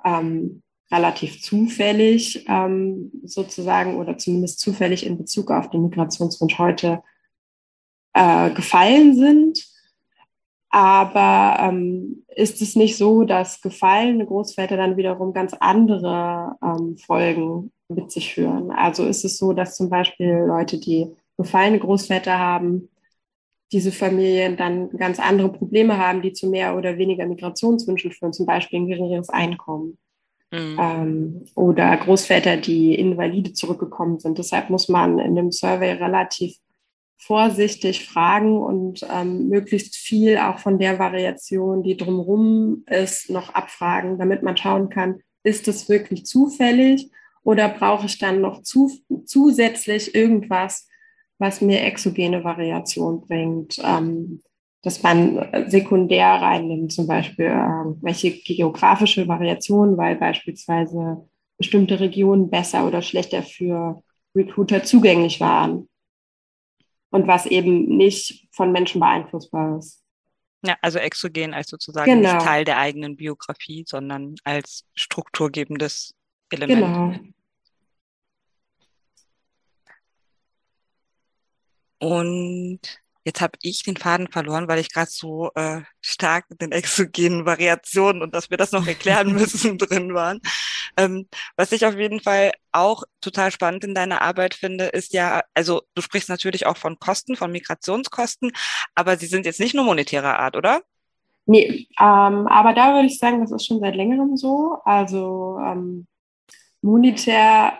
ähm, 0.04 0.62
relativ 0.92 1.42
zufällig 1.42 2.46
ähm, 2.48 3.12
sozusagen 3.24 3.98
oder 3.98 4.18
zumindest 4.18 4.60
zufällig 4.60 5.06
in 5.06 5.18
Bezug 5.18 5.52
auf 5.52 5.70
den 5.70 5.84
Migrationswunsch 5.84 6.58
heute 6.60 7.02
äh, 8.14 8.52
gefallen 8.52 9.16
sind 9.16 9.72
aber 10.72 11.58
ähm, 11.60 12.24
ist 12.34 12.62
es 12.62 12.78
nicht 12.78 12.98
so, 12.98 13.24
dass 13.24 13.62
gefallene 13.62 14.26
Großväter 14.26 14.78
dann 14.78 14.96
wiederum 14.96 15.34
ganz 15.34 15.54
andere 15.60 16.56
ähm, 16.64 16.98
Folgen 16.98 17.74
mit 17.90 18.10
sich 18.10 18.34
führen? 18.34 18.72
Also 18.72 19.06
ist 19.06 19.26
es 19.26 19.38
so, 19.38 19.52
dass 19.52 19.76
zum 19.76 19.90
Beispiel 19.90 20.46
Leute, 20.48 20.80
die 20.80 21.14
gefallene 21.38 21.78
Großväter 21.78 22.40
haben, 22.40 22.88
diese 23.72 23.92
Familien 23.92 24.58
dann 24.58 24.90
ganz 24.92 25.20
andere 25.20 25.50
Probleme 25.50 25.98
haben, 25.98 26.22
die 26.22 26.34
zu 26.34 26.50
mehr 26.50 26.75
oder 26.75 26.98
weniger 26.98 27.25
Migrationswünschen 27.25 28.12
führen, 28.12 28.34
zum 28.34 28.46
Beispiel 28.46 28.80
ein 28.80 28.88
geringeres 28.88 29.30
Einkommen. 29.30 29.98
Mhm. 30.51 30.78
Ähm, 30.80 31.46
oder 31.56 31.96
Großväter, 31.96 32.58
die 32.58 32.96
invalide 32.96 33.54
zurückgekommen 33.54 34.20
sind. 34.20 34.38
Deshalb 34.38 34.70
muss 34.70 34.90
man 34.90 35.18
in 35.20 35.36
dem 35.36 35.51
Survey 35.51 35.92
relativ 35.94 36.58
vorsichtig 37.18 38.06
fragen 38.10 38.58
und 38.58 39.06
ähm, 39.10 39.48
möglichst 39.48 39.96
viel 39.96 40.38
auch 40.38 40.58
von 40.58 40.80
der 40.80 41.00
Variation, 41.00 41.84
die 41.84 41.96
drumherum 41.96 42.84
ist, 42.88 43.30
noch 43.30 43.54
abfragen, 43.54 44.18
damit 44.18 44.42
man 44.42 44.58
schauen 44.58 44.90
kann, 44.90 45.22
ist 45.44 45.68
es 45.68 45.88
wirklich 45.88 46.25
zufällig 46.25 47.12
oder 47.44 47.70
brauche 47.70 48.08
ich 48.08 48.18
dann 48.18 48.42
noch 48.42 48.63
zu, 48.63 48.92
zusätzlich 49.25 50.16
irgendwas, 50.16 50.88
was 51.42 51.60
mir 51.60 51.82
exogene 51.82 52.44
Variation 52.44 53.22
bringt, 53.22 53.82
ähm, 53.84 54.42
dass 54.84 55.02
man 55.02 55.70
sekundär 55.70 56.28
reinnimmt, 56.28 56.94
zum 56.94 57.08
Beispiel 57.08 57.48
äh, 57.48 58.02
welche 58.02 58.32
geografische 58.32 59.28
Variation, 59.28 59.98
weil 59.98 60.16
beispielsweise 60.16 61.28
bestimmte 61.58 62.00
Regionen 62.00 62.50
besser 62.50 62.88
oder 62.88 63.02
schlechter 63.02 63.42
für 63.42 64.04
Recruiter 64.36 64.84
zugänglich 64.84 65.40
waren 65.40 65.90
und 67.10 67.28
was 67.28 67.48
eben 67.48 67.98
nicht 67.98 68.48
von 68.52 68.72
Menschen 68.72 69.02
beeinflussbar 69.02 69.80
ist. 69.80 70.04
Ja, 70.64 70.78
also 70.82 71.00
exogen 71.00 71.56
als 71.56 71.72
sozusagen 71.72 72.06
genau. 72.06 72.36
nicht 72.36 72.46
Teil 72.46 72.66
der 72.66 72.78
eigenen 72.78 73.16
Biografie, 73.16 73.84
sondern 73.88 74.36
als 74.44 74.86
strukturgebendes 74.94 76.14
Element. 76.52 76.82
Genau. 76.82 77.32
Und 82.01 82.79
jetzt 83.24 83.41
habe 83.41 83.58
ich 83.62 83.84
den 83.84 83.96
Faden 83.96 84.27
verloren, 84.27 84.67
weil 84.67 84.79
ich 84.79 84.91
gerade 84.91 85.12
so 85.12 85.51
äh, 85.53 85.81
stark 86.01 86.50
mit 86.50 86.60
den 86.60 86.72
exogenen 86.72 87.46
Variationen 87.46 88.24
und 88.24 88.34
dass 88.34 88.50
wir 88.50 88.58
das 88.58 88.72
noch 88.72 88.88
erklären 88.88 89.34
müssen 89.34 89.77
drin 89.77 90.13
waren. 90.15 90.39
Ähm, 90.98 91.27
was 91.55 91.72
ich 91.72 91.86
auf 91.86 91.96
jeden 91.96 92.20
Fall 92.20 92.53
auch 92.72 93.03
total 93.22 93.51
spannend 93.51 93.84
in 93.84 93.93
deiner 93.93 94.22
Arbeit 94.22 94.55
finde, 94.55 94.86
ist 94.86 95.13
ja, 95.13 95.41
also 95.53 95.84
du 95.93 96.01
sprichst 96.01 96.27
natürlich 96.27 96.65
auch 96.65 96.77
von 96.77 96.98
Kosten, 96.98 97.36
von 97.36 97.51
Migrationskosten, 97.51 98.51
aber 98.96 99.15
sie 99.17 99.27
sind 99.27 99.46
jetzt 99.46 99.60
nicht 99.60 99.75
nur 99.75 99.86
monetärer 99.86 100.39
Art, 100.39 100.55
oder? 100.55 100.81
Nee, 101.46 101.88
ähm, 102.00 102.48
aber 102.48 102.74
da 102.74 102.93
würde 102.93 103.08
ich 103.08 103.20
sagen, 103.20 103.41
das 103.41 103.51
ist 103.51 103.67
schon 103.67 103.79
seit 103.79 103.96
längerem 103.96 104.38
so. 104.38 104.77
Also 104.86 105.60
ähm, 105.63 106.08
monetär, 106.81 107.74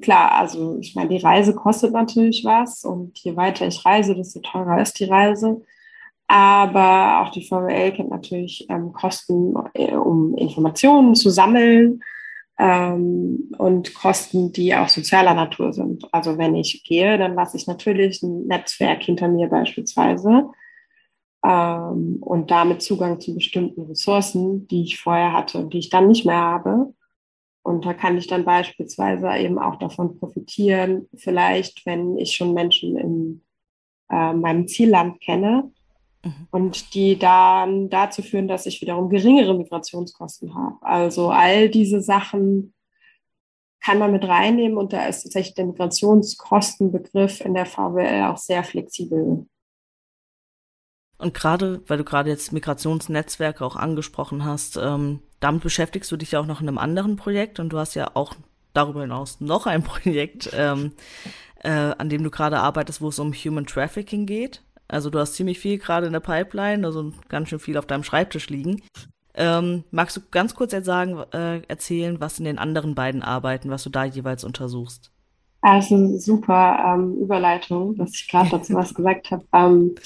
klar, 0.00 0.32
also 0.32 0.78
ich 0.80 0.94
meine, 0.94 1.10
die 1.10 1.18
Reise 1.18 1.54
kostet 1.54 1.92
natürlich 1.92 2.44
was 2.44 2.84
und 2.84 3.18
je 3.18 3.36
weiter 3.36 3.66
ich 3.66 3.84
reise, 3.84 4.14
desto 4.14 4.40
teurer 4.40 4.80
ist 4.80 4.98
die 4.98 5.04
Reise. 5.04 5.62
Aber 6.28 7.22
auch 7.22 7.30
die 7.30 7.46
VWL 7.46 7.92
kennt 7.92 8.10
natürlich 8.10 8.66
ähm, 8.68 8.92
Kosten, 8.92 9.54
äh, 9.74 9.94
um 9.94 10.34
Informationen 10.36 11.14
zu 11.14 11.30
sammeln 11.30 12.02
ähm, 12.58 13.52
und 13.58 13.94
Kosten, 13.94 14.52
die 14.52 14.74
auch 14.74 14.88
sozialer 14.88 15.34
Natur 15.34 15.72
sind. 15.72 16.12
Also 16.12 16.36
wenn 16.36 16.56
ich 16.56 16.82
gehe, 16.84 17.16
dann 17.18 17.34
lasse 17.34 17.56
ich 17.56 17.66
natürlich 17.66 18.22
ein 18.22 18.46
Netzwerk 18.46 19.02
hinter 19.04 19.28
mir 19.28 19.48
beispielsweise 19.48 20.50
ähm, 21.44 22.18
und 22.20 22.50
damit 22.50 22.82
Zugang 22.82 23.20
zu 23.20 23.34
bestimmten 23.34 23.82
Ressourcen, 23.82 24.66
die 24.68 24.82
ich 24.82 25.00
vorher 25.00 25.32
hatte 25.32 25.58
und 25.58 25.74
die 25.74 25.78
ich 25.78 25.90
dann 25.90 26.08
nicht 26.08 26.26
mehr 26.26 26.40
habe. 26.40 26.92
Und 27.66 27.84
da 27.84 27.94
kann 27.94 28.16
ich 28.16 28.26
dann 28.26 28.44
beispielsweise 28.44 29.28
eben 29.36 29.58
auch 29.58 29.76
davon 29.76 30.18
profitieren, 30.18 31.08
vielleicht, 31.16 31.84
wenn 31.84 32.16
ich 32.16 32.36
schon 32.36 32.54
Menschen 32.54 32.96
in 32.96 33.42
äh, 34.10 34.32
meinem 34.32 34.68
Zielland 34.68 35.20
kenne, 35.20 35.70
Mhm. 36.26 36.48
Und 36.50 36.94
die 36.94 37.18
dann 37.18 37.88
dazu 37.88 38.22
führen, 38.22 38.48
dass 38.48 38.66
ich 38.66 38.80
wiederum 38.80 39.08
geringere 39.08 39.56
Migrationskosten 39.56 40.54
habe. 40.54 40.76
Also 40.82 41.30
all 41.30 41.68
diese 41.68 42.00
Sachen 42.00 42.74
kann 43.80 43.98
man 43.98 44.10
mit 44.10 44.24
reinnehmen 44.24 44.76
und 44.76 44.92
da 44.92 45.06
ist 45.06 45.22
tatsächlich 45.22 45.54
der 45.54 45.66
Migrationskostenbegriff 45.66 47.40
in 47.42 47.54
der 47.54 47.66
VWL 47.66 48.24
auch 48.24 48.38
sehr 48.38 48.64
flexibel. 48.64 49.46
Und 51.18 51.34
gerade, 51.34 51.82
weil 51.86 51.98
du 51.98 52.04
gerade 52.04 52.28
jetzt 52.28 52.52
Migrationsnetzwerke 52.52 53.64
auch 53.64 53.76
angesprochen 53.76 54.44
hast, 54.44 54.76
ähm, 54.76 55.20
damit 55.40 55.62
beschäftigst 55.62 56.10
du 56.10 56.16
dich 56.16 56.32
ja 56.32 56.40
auch 56.40 56.46
noch 56.46 56.60
in 56.60 56.68
einem 56.68 56.78
anderen 56.78 57.16
Projekt 57.16 57.60
und 57.60 57.70
du 57.70 57.78
hast 57.78 57.94
ja 57.94 58.10
auch 58.14 58.34
darüber 58.72 59.02
hinaus 59.02 59.40
noch 59.40 59.66
ein 59.66 59.82
Projekt, 59.84 60.50
ähm, 60.52 60.92
äh, 61.62 61.70
an 61.70 62.08
dem 62.08 62.22
du 62.22 62.30
gerade 62.30 62.58
arbeitest, 62.58 63.00
wo 63.00 63.08
es 63.08 63.18
um 63.18 63.32
Human 63.32 63.66
Trafficking 63.66 64.26
geht. 64.26 64.62
Also 64.88 65.10
du 65.10 65.18
hast 65.18 65.34
ziemlich 65.34 65.58
viel 65.58 65.78
gerade 65.78 66.06
in 66.06 66.12
der 66.12 66.20
Pipeline, 66.20 66.86
also 66.86 67.12
ganz 67.28 67.48
schön 67.48 67.58
viel 67.58 67.76
auf 67.76 67.86
deinem 67.86 68.04
Schreibtisch 68.04 68.48
liegen. 68.48 68.82
Ähm, 69.34 69.84
magst 69.90 70.16
du 70.16 70.20
ganz 70.30 70.54
kurz 70.54 70.72
jetzt 70.72 70.86
sagen, 70.86 71.18
äh, 71.32 71.60
erzählen, 71.68 72.20
was 72.20 72.38
in 72.38 72.44
den 72.44 72.58
anderen 72.58 72.94
beiden 72.94 73.22
Arbeiten, 73.22 73.68
was 73.70 73.82
du 73.82 73.90
da 73.90 74.04
jeweils 74.04 74.44
untersuchst? 74.44 75.10
Also 75.66 76.16
super 76.18 76.94
ähm, 76.94 77.16
Überleitung, 77.20 77.96
dass 77.96 78.14
ich 78.14 78.28
gerade 78.28 78.50
dazu 78.50 78.72
was 78.74 78.94
gesagt 78.94 79.32
habe. 79.32 79.44
Ähm, 79.52 79.96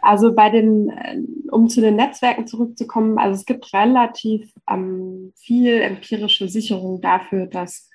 also 0.00 0.32
bei 0.32 0.48
den, 0.48 0.90
äh, 0.90 1.18
um 1.50 1.68
zu 1.68 1.80
den 1.80 1.96
Netzwerken 1.96 2.46
zurückzukommen, 2.46 3.18
also 3.18 3.34
es 3.34 3.44
gibt 3.44 3.74
relativ 3.74 4.52
ähm, 4.70 5.32
viel 5.34 5.80
empirische 5.80 6.46
Sicherung 6.46 7.00
dafür, 7.00 7.46
dass 7.46 7.90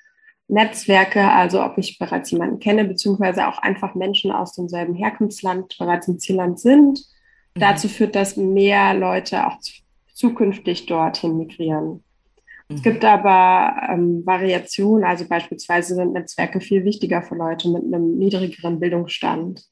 Netzwerke, 0.49 1.31
also 1.31 1.63
ob 1.63 1.77
ich 1.77 1.97
bereits 1.97 2.31
jemanden 2.31 2.59
kenne, 2.59 2.83
beziehungsweise 2.83 3.47
auch 3.47 3.59
einfach 3.59 3.95
Menschen 3.95 4.33
aus 4.33 4.51
demselben 4.51 4.93
Herkunftsland 4.93 5.77
bereits 5.79 6.09
im 6.09 6.19
Zielland 6.19 6.59
sind. 6.59 6.99
Mhm. 7.55 7.59
Dazu 7.61 7.87
führt, 7.87 8.17
dass 8.17 8.35
mehr 8.35 8.93
Leute 8.93 9.47
auch 9.47 9.55
zukünftig 10.13 10.87
dorthin 10.87 11.37
migrieren. 11.37 12.03
Mhm. 12.69 12.75
Es 12.75 12.83
gibt 12.83 13.05
aber 13.05 13.89
ähm, 13.89 14.25
Variationen, 14.25 15.05
also 15.05 15.25
beispielsweise 15.27 15.95
sind 15.95 16.13
Netzwerke 16.13 16.61
viel 16.61 16.83
wichtiger 16.83 17.21
für 17.21 17.35
Leute 17.35 17.69
mit 17.69 17.83
einem 17.83 18.17
niedrigeren 18.17 18.79
Bildungsstand. 18.79 19.63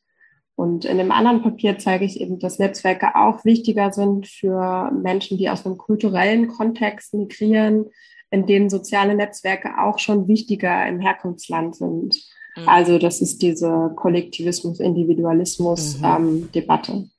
Und 0.56 0.86
in 0.86 0.98
dem 0.98 1.12
anderen 1.12 1.44
Papier 1.44 1.78
zeige 1.78 2.06
ich 2.06 2.22
eben, 2.22 2.40
dass 2.40 2.60
Netzwerke 2.60 3.16
auch 3.16 3.44
wichtiger 3.44 3.92
sind 3.92 4.28
für 4.28 4.90
Menschen, 4.92 5.38
die 5.38 5.50
aus 5.50 5.66
einem 5.66 5.78
kulturellen 5.78 6.48
Kontext 6.48 7.14
migrieren, 7.14 7.88
in 8.32 8.46
denen 8.46 8.70
soziale 8.70 9.16
Netzwerke 9.16 9.82
auch 9.82 10.00
schon 10.00 10.30
wichtiger 10.30 10.88
im 10.88 11.02
Herkunftsland 11.02 11.76
sind. 11.76 12.16
Mhm. 12.56 12.70
Also 12.70 13.00
das 13.00 13.20
ist 13.20 13.42
diese 13.42 13.92
Kollektivismus-Individualismus-Debatte. 13.96 16.94
Mhm. 16.94 17.00
Ähm, 17.00 17.12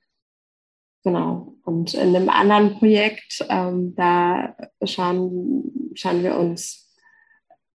genau. 1.03 1.56
Und 1.67 1.95
in 1.95 2.15
einem 2.15 2.29
anderen 2.29 2.79
Projekt, 2.79 3.45
ähm, 3.49 3.93
da 3.97 4.55
schauen, 4.85 5.91
schauen 5.95 6.23
wir 6.23 6.37
uns 6.37 6.95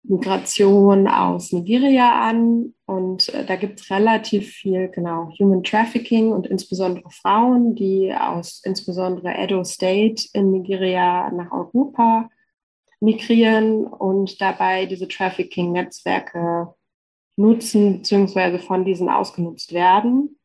Migration 0.04 1.08
aus 1.08 1.50
Nigeria 1.50 2.22
an 2.22 2.72
und 2.86 3.28
äh, 3.30 3.44
da 3.44 3.56
gibt 3.56 3.80
es 3.80 3.90
relativ 3.90 4.52
viel, 4.52 4.90
genau, 4.90 5.32
Human 5.40 5.64
Trafficking 5.64 6.30
und 6.30 6.46
insbesondere 6.46 7.10
Frauen, 7.10 7.74
die 7.74 8.14
aus 8.14 8.62
insbesondere 8.64 9.34
Edo 9.34 9.64
State 9.64 10.28
in 10.34 10.52
Nigeria 10.52 11.28
nach 11.32 11.50
Europa 11.50 12.30
migrieren 13.00 13.86
und 13.86 14.40
dabei 14.40 14.86
diese 14.86 15.08
Trafficking-Netzwerke 15.08 16.72
nutzen, 17.34 17.98
beziehungsweise 17.98 18.60
von 18.60 18.84
diesen 18.84 19.08
ausgenutzt 19.08 19.72
werden. 19.72 20.36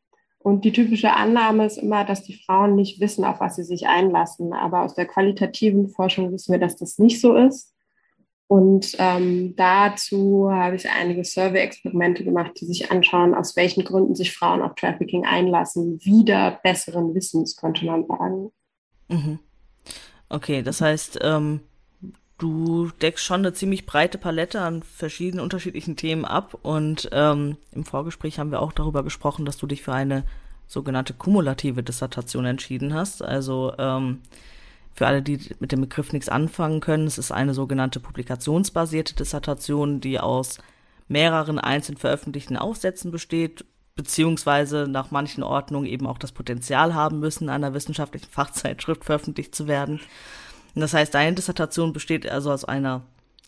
Und 0.46 0.64
die 0.64 0.70
typische 0.70 1.12
Annahme 1.12 1.66
ist 1.66 1.76
immer, 1.76 2.04
dass 2.04 2.22
die 2.22 2.40
Frauen 2.46 2.76
nicht 2.76 3.00
wissen, 3.00 3.24
auf 3.24 3.40
was 3.40 3.56
sie 3.56 3.64
sich 3.64 3.88
einlassen. 3.88 4.52
Aber 4.52 4.82
aus 4.82 4.94
der 4.94 5.06
qualitativen 5.06 5.88
Forschung 5.88 6.30
wissen 6.30 6.52
wir, 6.52 6.60
dass 6.60 6.76
das 6.76 7.00
nicht 7.00 7.20
so 7.20 7.34
ist. 7.34 7.74
Und 8.46 8.94
ähm, 9.00 9.54
dazu 9.56 10.48
habe 10.48 10.76
ich 10.76 10.88
einige 10.88 11.24
Survey-Experimente 11.24 12.22
gemacht, 12.22 12.52
die 12.60 12.64
sich 12.64 12.92
anschauen, 12.92 13.34
aus 13.34 13.56
welchen 13.56 13.82
Gründen 13.82 14.14
sich 14.14 14.32
Frauen 14.32 14.62
auf 14.62 14.76
Trafficking 14.76 15.26
einlassen. 15.26 15.98
Wieder 16.04 16.60
besseren 16.62 17.12
Wissens, 17.16 17.56
könnte 17.56 17.84
man 17.84 18.06
sagen. 18.06 18.52
Mhm. 19.08 19.40
Okay, 20.28 20.62
das 20.62 20.80
heißt, 20.80 21.18
ähm, 21.22 21.58
du 22.38 22.90
deckst 23.00 23.24
schon 23.24 23.40
eine 23.40 23.52
ziemlich 23.52 23.86
breite 23.86 24.18
Palette 24.18 24.60
an 24.60 24.82
verschiedenen 24.82 25.42
unterschiedlichen 25.42 25.96
Themen 25.96 26.24
ab. 26.24 26.58
Und 26.62 27.08
ähm, 27.12 27.56
im 27.72 27.84
Vorgespräch 27.84 28.38
haben 28.38 28.50
wir 28.50 28.60
auch 28.60 28.72
darüber 28.72 29.02
gesprochen, 29.02 29.44
dass 29.44 29.56
du 29.56 29.66
dich 29.66 29.82
für 29.82 29.92
eine 29.92 30.24
sogenannte 30.66 31.14
kumulative 31.14 31.82
Dissertation 31.82 32.44
entschieden 32.44 32.92
hast. 32.92 33.22
Also 33.22 33.72
ähm, 33.78 34.20
für 34.92 35.06
alle, 35.06 35.22
die 35.22 35.38
mit 35.60 35.72
dem 35.72 35.82
Begriff 35.82 36.12
nichts 36.12 36.28
anfangen 36.28 36.80
können, 36.80 37.06
es 37.06 37.18
ist 37.18 37.32
eine 37.32 37.54
sogenannte 37.54 38.00
publikationsbasierte 38.00 39.14
Dissertation, 39.14 40.00
die 40.00 40.18
aus 40.18 40.58
mehreren 41.08 41.58
einzeln 41.58 41.96
veröffentlichten 41.96 42.56
Aufsätzen 42.56 43.10
besteht, 43.10 43.64
beziehungsweise 43.94 44.86
nach 44.88 45.10
manchen 45.10 45.42
Ordnungen 45.42 45.86
eben 45.86 46.06
auch 46.06 46.18
das 46.18 46.32
Potenzial 46.32 46.94
haben 46.94 47.20
müssen, 47.20 47.44
in 47.44 47.50
einer 47.50 47.74
wissenschaftlichen 47.74 48.28
Fachzeitschrift 48.30 49.04
veröffentlicht 49.04 49.54
zu 49.54 49.66
werden. 49.66 50.00
Und 50.76 50.82
das 50.82 50.92
heißt, 50.92 51.14
deine 51.14 51.34
Dissertation 51.34 51.94
besteht 51.94 52.28
also 52.30 52.52
aus 52.52 52.66
einer 52.66 53.00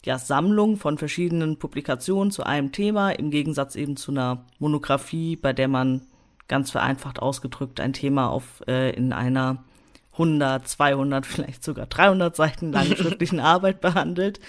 ja, 0.03 0.19
Sammlung 0.19 0.79
von 0.79 0.97
verschiedenen 0.97 1.59
Publikationen 1.59 2.31
zu 2.31 2.43
einem 2.43 2.73
Thema, 2.73 3.11
im 3.11 3.31
Gegensatz 3.31 3.77
eben 3.77 3.99
zu 3.99 4.13
einer 4.13 4.47
Monographie, 4.59 5.37
bei 5.37 5.53
der 5.53 5.69
man 5.69 6.01
ganz 6.49 6.71
vereinfacht 6.71 7.21
ausgedrückt 7.21 7.81
ein 7.81 7.93
Thema 7.93 8.31
auf 8.31 8.63
äh, 8.67 8.93
in 8.97 9.13
einer 9.13 9.63
100, 10.13 10.67
200, 10.67 11.27
vielleicht 11.27 11.63
sogar 11.63 11.85
300 11.85 12.35
Seiten 12.35 12.73
langen 12.73 12.97
schriftlichen 12.97 13.41
Arbeit 13.41 13.83
behandelt. 13.83 14.41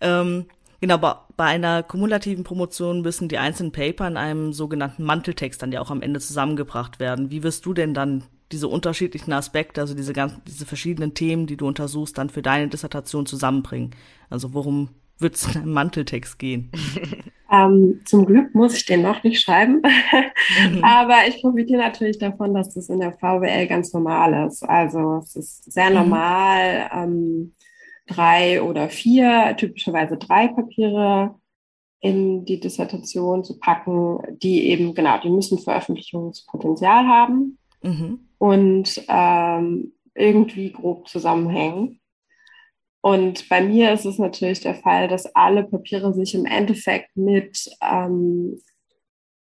Ähm, 0.00 0.46
genau, 0.80 0.98
bei, 0.98 1.16
bei 1.36 1.46
einer 1.46 1.82
kumulativen 1.82 2.44
Promotion 2.44 3.00
müssen 3.00 3.28
die 3.28 3.38
einzelnen 3.38 3.72
Paper 3.72 4.06
in 4.06 4.16
einem 4.16 4.52
sogenannten 4.52 5.02
Manteltext 5.02 5.60
dann 5.60 5.72
ja 5.72 5.80
auch 5.80 5.90
am 5.90 6.02
Ende 6.02 6.20
zusammengebracht 6.20 7.00
werden. 7.00 7.32
Wie 7.32 7.42
wirst 7.42 7.66
du 7.66 7.74
denn 7.74 7.94
dann 7.94 8.22
diese 8.52 8.68
unterschiedlichen 8.68 9.32
Aspekte, 9.32 9.80
also 9.80 9.94
diese 9.94 10.12
ganzen, 10.12 10.42
diese 10.46 10.66
verschiedenen 10.66 11.14
Themen, 11.14 11.46
die 11.46 11.56
du 11.56 11.66
untersuchst, 11.66 12.18
dann 12.18 12.30
für 12.30 12.42
deine 12.42 12.68
Dissertation 12.68 13.26
zusammenbringen? 13.26 13.90
Also 14.30 14.54
worum 14.54 14.90
wird 15.18 15.34
es 15.34 15.46
in 15.46 15.62
einem 15.62 15.72
Manteltext 15.72 16.38
gehen? 16.38 16.70
Ähm, 17.54 18.00
zum 18.06 18.24
Glück 18.24 18.54
muss 18.54 18.74
ich 18.74 18.86
den 18.86 19.02
noch 19.02 19.22
nicht 19.22 19.42
schreiben, 19.42 19.82
mhm. 19.82 20.82
aber 20.82 21.16
ich 21.28 21.42
profitiere 21.42 21.82
natürlich 21.82 22.16
davon, 22.16 22.54
dass 22.54 22.72
das 22.72 22.88
in 22.88 22.98
der 22.98 23.12
VWL 23.12 23.66
ganz 23.66 23.92
normal 23.92 24.46
ist. 24.46 24.62
Also 24.62 25.18
es 25.18 25.36
ist 25.36 25.70
sehr 25.70 25.90
mhm. 25.90 25.96
normal, 25.96 26.90
ähm, 26.94 27.54
drei 28.06 28.62
oder 28.62 28.88
vier, 28.88 29.54
typischerweise 29.58 30.16
drei 30.16 30.48
Papiere 30.48 31.34
in 32.00 32.46
die 32.46 32.58
Dissertation 32.58 33.44
zu 33.44 33.58
packen, 33.58 34.18
die 34.42 34.68
eben, 34.68 34.94
genau, 34.94 35.20
die 35.20 35.28
müssen 35.28 35.58
Veröffentlichungspotenzial 35.58 37.06
haben 37.06 37.58
mhm. 37.82 38.20
und 38.38 39.02
ähm, 39.08 39.92
irgendwie 40.14 40.72
grob 40.72 41.08
zusammenhängen. 41.08 42.00
Und 43.00 43.48
bei 43.48 43.60
mir 43.60 43.92
ist 43.92 44.04
es 44.04 44.18
natürlich 44.18 44.60
der 44.60 44.76
Fall, 44.76 45.08
dass 45.08 45.26
alle 45.34 45.64
Papiere 45.64 46.14
sich 46.14 46.34
im 46.34 46.46
Endeffekt 46.46 47.16
mit, 47.16 47.68
ähm, 47.82 48.60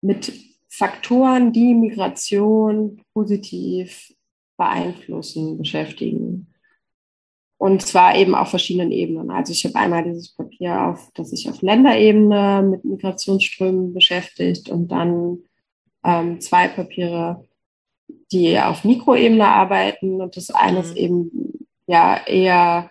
mit 0.01 0.33
Faktoren, 0.69 1.53
die 1.53 1.75
Migration 1.75 3.03
positiv 3.15 4.13
beeinflussen, 4.57 5.59
beschäftigen. 5.59 6.53
Und 7.57 7.83
zwar 7.83 8.15
eben 8.15 8.37
auf 8.37 8.51
verschiedenen 8.51 8.93
Ebenen. 8.93 9.31
Also 9.33 9.53
ich 9.53 9.65
habe 9.65 9.75
einmal 9.75 10.05
dieses 10.05 10.33
Papier, 10.33 10.87
auf, 10.87 11.11
das 11.15 11.31
sich 11.31 11.49
auf 11.49 11.61
Länderebene 11.61 12.63
mit 12.63 12.85
Migrationsströmen 12.85 13.93
beschäftigt 13.93 14.69
und 14.69 14.89
dann 14.93 15.39
ähm, 16.05 16.41
zwei 16.41 16.69
Papiere, 16.69 17.48
die 18.33 18.59
auf 18.59 18.85
Mikroebene 18.85 19.47
arbeiten. 19.47 20.21
Und 20.21 20.37
das 20.37 20.51
eine 20.51 20.81
ist 20.81 20.93
mhm. 20.93 20.97
eben 20.97 21.31
ja 21.87 22.21
eher 22.27 22.91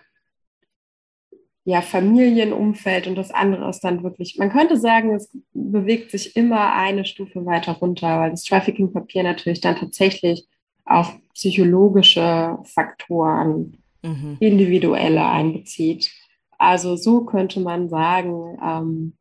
ja, 1.68 1.82
Familienumfeld 1.82 3.06
und 3.06 3.16
das 3.16 3.30
andere 3.30 3.68
ist 3.68 3.80
dann 3.80 4.02
wirklich, 4.02 4.38
man 4.38 4.50
könnte 4.50 4.78
sagen, 4.78 5.14
es 5.14 5.30
bewegt 5.52 6.10
sich 6.10 6.34
immer 6.34 6.72
eine 6.72 7.04
Stufe 7.04 7.44
weiter 7.44 7.72
runter, 7.72 8.20
weil 8.20 8.30
das 8.30 8.44
Trafficking-Papier 8.44 9.22
natürlich 9.22 9.60
dann 9.60 9.76
tatsächlich 9.76 10.48
auch 10.86 11.12
psychologische 11.34 12.56
Faktoren, 12.64 13.82
mhm. 14.02 14.38
individuelle 14.40 15.26
einbezieht. 15.26 16.10
Also 16.56 16.96
so 16.96 17.26
könnte 17.26 17.60
man 17.60 17.90
sagen, 17.90 18.58
ähm, 18.64 19.12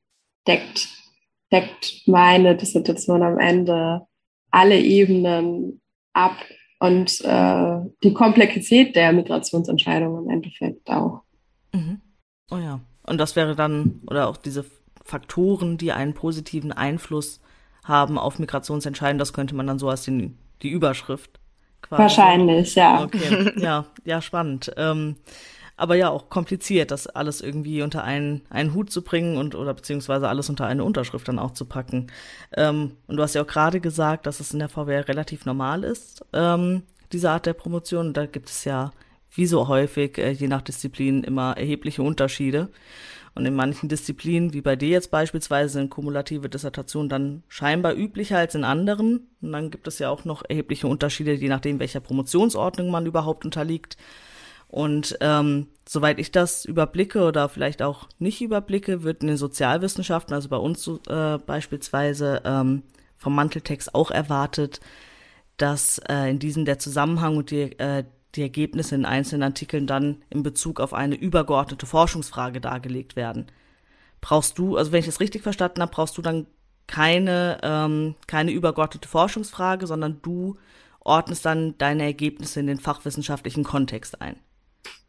deckt, 0.47 0.87
deckt 1.51 2.03
meine 2.05 2.55
Dissertation 2.55 3.23
am 3.23 3.39
Ende 3.39 4.07
alle 4.51 4.79
Ebenen 4.79 5.81
ab 6.17 6.35
und 6.79 7.21
äh, 7.23 7.79
die 8.03 8.13
Komplexität 8.13 8.95
der 8.95 9.13
Migrationsentscheidung 9.13 10.23
im 10.23 10.29
Endeffekt 10.29 10.89
auch. 10.89 11.21
Mhm. 11.73 12.01
Oh 12.51 12.57
ja. 12.57 12.79
Und 13.03 13.19
das 13.19 13.35
wäre 13.35 13.55
dann, 13.55 14.01
oder 14.07 14.27
auch 14.27 14.37
diese 14.37 14.65
Faktoren, 15.03 15.77
die 15.77 15.91
einen 15.91 16.13
positiven 16.13 16.71
Einfluss 16.71 17.39
haben 17.83 18.17
auf 18.17 18.39
Migrationsentscheidungen, 18.39 19.19
das 19.19 19.33
könnte 19.33 19.55
man 19.55 19.67
dann 19.67 19.79
so 19.79 19.89
als 19.89 20.03
den, 20.03 20.37
die 20.61 20.69
Überschrift 20.69 21.39
quasi. 21.81 22.01
Wahrscheinlich, 22.01 22.75
ja. 22.75 23.03
Okay, 23.03 23.53
ja, 23.57 23.85
ja, 24.03 24.21
spannend. 24.21 24.71
Ähm, 24.75 25.15
aber 25.77 25.95
ja, 25.95 26.09
auch 26.09 26.29
kompliziert, 26.29 26.89
das 26.89 27.07
alles 27.07 27.39
irgendwie 27.39 27.83
unter 27.83 28.03
einen, 28.03 28.41
einen 28.49 28.73
Hut 28.73 28.91
zu 28.91 29.03
bringen 29.03 29.37
und 29.37 29.53
oder 29.53 29.75
beziehungsweise 29.75 30.27
alles 30.27 30.49
unter 30.49 30.65
eine 30.65 30.83
Unterschrift 30.83 31.27
dann 31.27 31.39
auch 31.39 31.51
zu 31.51 31.65
packen. 31.65 32.07
Ähm, 32.55 32.93
und 33.05 33.17
du 33.17 33.23
hast 33.23 33.35
ja 33.35 33.43
auch 33.43 33.47
gerade 33.47 33.79
gesagt, 33.79 34.25
dass 34.25 34.39
es 34.39 34.51
in 34.51 34.59
der 34.59 34.69
VWR 34.69 35.07
relativ 35.07 35.45
normal 35.45 35.83
ist, 35.83 36.25
ähm, 36.33 36.81
diese 37.11 37.29
Art 37.29 37.45
der 37.45 37.53
Promotion. 37.53 38.13
Da 38.13 38.25
gibt 38.25 38.49
es 38.49 38.65
ja 38.65 38.91
wie 39.31 39.45
so 39.45 39.67
häufig, 39.67 40.17
äh, 40.17 40.31
je 40.31 40.47
nach 40.47 40.63
Disziplin, 40.63 41.23
immer 41.23 41.55
erhebliche 41.55 42.01
Unterschiede. 42.01 42.69
Und 43.35 43.45
in 43.45 43.53
manchen 43.53 43.87
Disziplinen, 43.87 44.53
wie 44.53 44.61
bei 44.61 44.75
dir 44.75 44.89
jetzt 44.89 45.11
beispielsweise, 45.11 45.73
sind 45.73 45.91
kumulative 45.91 46.49
Dissertationen 46.49 47.07
dann 47.07 47.43
scheinbar 47.47 47.93
üblicher 47.93 48.39
als 48.39 48.55
in 48.55 48.63
anderen. 48.63 49.27
Und 49.43 49.51
dann 49.51 49.69
gibt 49.69 49.87
es 49.87 49.99
ja 49.99 50.09
auch 50.09 50.25
noch 50.25 50.43
erhebliche 50.49 50.87
Unterschiede, 50.87 51.33
je 51.33 51.49
nachdem, 51.49 51.79
welcher 51.79 51.99
Promotionsordnung 51.99 52.89
man 52.89 53.05
überhaupt 53.05 53.45
unterliegt. 53.45 53.95
Und 54.67 55.17
ähm, 55.21 55.67
soweit 55.87 56.19
ich 56.19 56.31
das 56.31 56.65
überblicke 56.65 57.23
oder 57.23 57.47
vielleicht 57.49 57.81
auch 57.81 58.07
nicht 58.19 58.41
überblicke, 58.41 59.03
wird 59.03 59.21
in 59.21 59.27
den 59.27 59.37
Sozialwissenschaften, 59.37 60.33
also 60.33 60.49
bei 60.49 60.57
uns 60.57 60.87
äh, 61.07 61.37
beispielsweise, 61.37 62.41
ähm, 62.43 62.83
vom 63.17 63.33
Manteltext 63.33 63.95
auch 63.95 64.11
erwartet, 64.11 64.79
dass 65.57 65.99
äh, 66.07 66.29
in 66.29 66.39
diesem 66.39 66.65
der 66.65 66.79
Zusammenhang 66.79 67.37
und 67.37 67.51
die, 67.51 67.77
äh, 67.79 68.03
die 68.35 68.41
Ergebnisse 68.43 68.95
in 68.95 69.05
einzelnen 69.05 69.43
Artikeln 69.43 69.87
dann 69.87 70.21
in 70.29 70.43
Bezug 70.43 70.79
auf 70.79 70.93
eine 70.93 71.15
übergeordnete 71.15 71.85
Forschungsfrage 71.85 72.61
dargelegt 72.61 73.15
werden. 73.15 73.47
Brauchst 74.21 74.59
du, 74.59 74.77
also 74.77 74.91
wenn 74.91 74.99
ich 74.99 75.07
es 75.07 75.19
richtig 75.19 75.41
verstanden 75.43 75.81
habe, 75.81 75.91
brauchst 75.91 76.17
du 76.17 76.21
dann 76.21 76.45
keine, 76.85 77.59
ähm, 77.63 78.15
keine 78.27 78.51
übergeordnete 78.51 79.07
Forschungsfrage, 79.07 79.87
sondern 79.87 80.21
du 80.21 80.57
ordnest 80.99 81.45
dann 81.45 81.77
deine 81.77 82.03
Ergebnisse 82.03 82.59
in 82.59 82.67
den 82.67 82.79
fachwissenschaftlichen 82.79 83.63
Kontext 83.63 84.21
ein. 84.21 84.37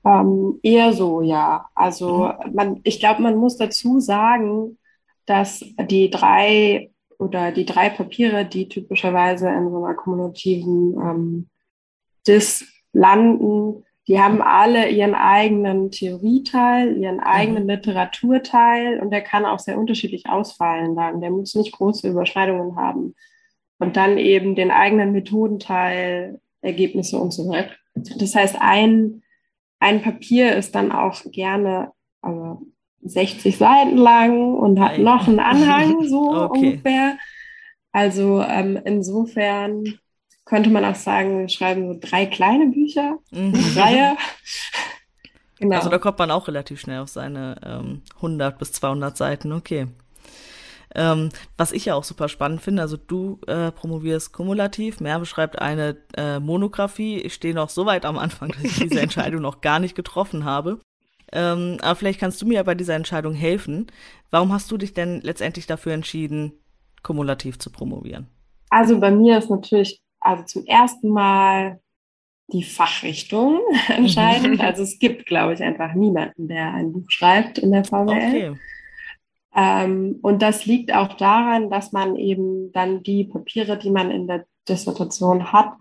Ähm, 0.04 0.58
eher 0.62 0.92
so, 0.92 1.22
ja. 1.22 1.66
Also 1.74 2.30
mhm. 2.44 2.54
man, 2.54 2.80
ich 2.84 3.00
glaube, 3.00 3.22
man 3.22 3.36
muss 3.36 3.56
dazu 3.56 4.00
sagen, 4.00 4.78
dass 5.26 5.64
die 5.90 6.10
drei 6.10 6.90
oder 7.18 7.52
die 7.52 7.66
drei 7.66 7.90
Papiere, 7.90 8.44
die 8.44 8.68
typischerweise 8.68 9.48
in 9.48 9.70
so 9.70 9.84
einer 9.84 9.94
kumulativen 9.94 10.94
ähm, 10.94 11.48
Dis 12.26 12.64
landen, 12.92 13.84
die 14.08 14.18
haben 14.18 14.40
alle 14.40 14.88
ihren 14.88 15.14
eigenen 15.14 15.90
Theorieteil, 15.90 16.96
ihren 16.96 17.20
eigenen 17.20 17.64
mhm. 17.64 17.70
Literaturteil 17.70 19.00
und 19.00 19.10
der 19.10 19.20
kann 19.20 19.44
auch 19.44 19.58
sehr 19.58 19.78
unterschiedlich 19.78 20.26
ausfallen 20.28 20.96
dann. 20.96 21.20
Der 21.20 21.30
muss 21.30 21.54
nicht 21.54 21.72
große 21.72 22.08
Überschneidungen 22.08 22.76
haben. 22.76 23.14
Und 23.78 23.96
dann 23.96 24.16
eben 24.16 24.54
den 24.54 24.70
eigenen 24.70 25.12
Methodenteil, 25.12 26.40
Ergebnisse 26.62 27.18
und 27.18 27.32
so 27.32 27.48
weiter. 27.48 27.72
Das 27.94 28.34
heißt, 28.34 28.56
ein, 28.58 29.22
ein 29.80 30.02
Papier 30.02 30.56
ist 30.56 30.74
dann 30.74 30.92
auch 30.92 31.22
gerne 31.30 31.92
also 32.20 32.62
60 33.02 33.56
Seiten 33.56 33.96
lang 33.96 34.54
und 34.54 34.80
hat 34.80 34.98
noch 34.98 35.28
einen 35.28 35.40
Anhang, 35.40 36.04
so 36.08 36.32
okay. 36.32 36.58
ungefähr. 36.58 37.18
Also 37.92 38.42
ähm, 38.42 38.78
insofern 38.84 39.84
könnte 40.44 40.70
man 40.70 40.84
auch 40.84 40.94
sagen, 40.94 41.40
wir 41.40 41.48
schreiben 41.48 41.88
so 41.88 41.98
drei 42.00 42.26
kleine 42.26 42.66
Bücher, 42.66 43.18
mhm. 43.30 43.54
Reihe. 43.76 44.16
genau. 45.58 45.76
Also 45.76 45.90
da 45.90 45.98
kommt 45.98 46.18
man 46.18 46.30
auch 46.30 46.48
relativ 46.48 46.80
schnell 46.80 47.00
auf 47.00 47.08
seine 47.08 47.56
ähm, 47.64 48.02
100 48.16 48.58
bis 48.58 48.72
200 48.72 49.16
Seiten, 49.16 49.52
okay. 49.52 49.88
Ähm, 50.94 51.28
was 51.56 51.72
ich 51.72 51.84
ja 51.84 51.94
auch 51.94 52.04
super 52.04 52.28
spannend 52.28 52.62
finde, 52.62 52.82
also 52.82 52.96
du 52.96 53.40
äh, 53.46 53.70
promovierst 53.70 54.32
kumulativ, 54.32 55.00
Merve 55.00 55.26
schreibt 55.26 55.58
eine 55.58 55.96
äh, 56.16 56.40
Monographie. 56.40 57.18
Ich 57.18 57.34
stehe 57.34 57.54
noch 57.54 57.68
so 57.68 57.84
weit 57.86 58.04
am 58.04 58.18
Anfang, 58.18 58.50
dass 58.50 58.64
ich 58.64 58.78
diese 58.78 59.00
Entscheidung 59.02 59.42
noch 59.42 59.60
gar 59.60 59.80
nicht 59.80 59.94
getroffen 59.94 60.44
habe. 60.44 60.80
Ähm, 61.32 61.76
aber 61.82 61.94
vielleicht 61.94 62.20
kannst 62.20 62.40
du 62.40 62.46
mir 62.46 62.64
bei 62.64 62.74
dieser 62.74 62.94
Entscheidung 62.94 63.34
helfen. 63.34 63.86
Warum 64.30 64.52
hast 64.52 64.70
du 64.70 64.78
dich 64.78 64.94
denn 64.94 65.20
letztendlich 65.20 65.66
dafür 65.66 65.92
entschieden, 65.92 66.52
kumulativ 67.02 67.58
zu 67.58 67.70
promovieren? 67.70 68.28
Also 68.70 68.98
bei 68.98 69.10
mir 69.10 69.38
ist 69.38 69.50
natürlich 69.50 70.00
also 70.20 70.44
zum 70.44 70.64
ersten 70.66 71.10
Mal 71.10 71.80
die 72.50 72.62
Fachrichtung 72.62 73.60
entscheidend. 73.88 74.60
also 74.60 74.82
es 74.82 74.98
gibt, 74.98 75.26
glaube 75.26 75.54
ich, 75.54 75.62
einfach 75.62 75.94
niemanden, 75.94 76.48
der 76.48 76.72
ein 76.72 76.92
Buch 76.92 77.04
schreibt 77.08 77.58
in 77.58 77.72
der 77.72 77.84
VWL. 77.84 78.06
Okay. 78.08 78.52
Ähm, 79.58 80.20
und 80.22 80.40
das 80.40 80.66
liegt 80.66 80.94
auch 80.94 81.14
daran, 81.14 81.68
dass 81.68 81.90
man 81.90 82.14
eben 82.14 82.70
dann 82.70 83.02
die 83.02 83.24
Papiere, 83.24 83.76
die 83.76 83.90
man 83.90 84.12
in 84.12 84.28
der 84.28 84.46
Dissertation 84.68 85.52
hat, 85.52 85.72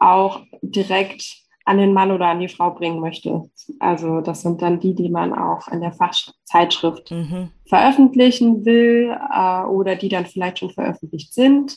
auch 0.00 0.40
direkt 0.62 1.42
an 1.66 1.76
den 1.76 1.92
Mann 1.92 2.10
oder 2.10 2.28
an 2.28 2.40
die 2.40 2.48
Frau 2.48 2.70
bringen 2.70 3.00
möchte. 3.00 3.50
Also 3.80 4.22
das 4.22 4.40
sind 4.40 4.62
dann 4.62 4.80
die, 4.80 4.94
die 4.94 5.10
man 5.10 5.34
auch 5.34 5.68
in 5.68 5.82
der 5.82 5.92
Fachzeitschrift 5.92 7.10
mhm. 7.10 7.50
veröffentlichen 7.66 8.64
will 8.64 9.14
äh, 9.30 9.64
oder 9.64 9.94
die 9.94 10.08
dann 10.08 10.24
vielleicht 10.24 10.60
schon 10.60 10.70
veröffentlicht 10.70 11.34
sind. 11.34 11.76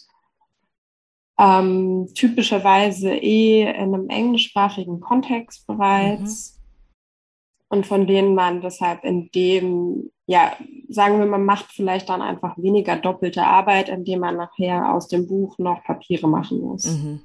Ähm, 1.37 2.07
typischerweise 2.15 3.13
eh 3.13 3.63
in 3.63 3.93
einem 3.93 4.07
englischsprachigen 4.07 5.01
Kontext 5.01 5.67
bereits. 5.67 6.55
Mhm. 6.55 6.60
Und 7.71 7.85
von 7.85 8.05
denen 8.05 8.35
man 8.35 8.59
deshalb 8.59 9.05
in 9.05 9.31
dem, 9.31 10.11
ja, 10.25 10.51
sagen 10.89 11.19
wir, 11.19 11.25
man 11.25 11.45
macht 11.45 11.67
vielleicht 11.71 12.09
dann 12.09 12.21
einfach 12.21 12.57
weniger 12.57 12.97
doppelte 12.97 13.43
Arbeit, 13.43 13.87
indem 13.87 14.19
man 14.19 14.35
nachher 14.35 14.93
aus 14.93 15.07
dem 15.07 15.25
Buch 15.25 15.57
noch 15.57 15.81
Papiere 15.85 16.27
machen 16.27 16.59
muss. 16.59 16.83
Mhm. 16.87 17.21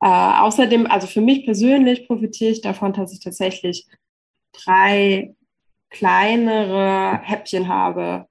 Äh, 0.00 0.08
außerdem, 0.08 0.86
also 0.86 1.06
für 1.06 1.20
mich 1.20 1.44
persönlich 1.44 2.06
profitiere 2.06 2.52
ich 2.52 2.62
davon, 2.62 2.94
dass 2.94 3.12
ich 3.12 3.20
tatsächlich 3.20 3.86
drei 4.52 5.34
kleinere 5.90 7.20
Häppchen 7.22 7.68
habe, 7.68 8.26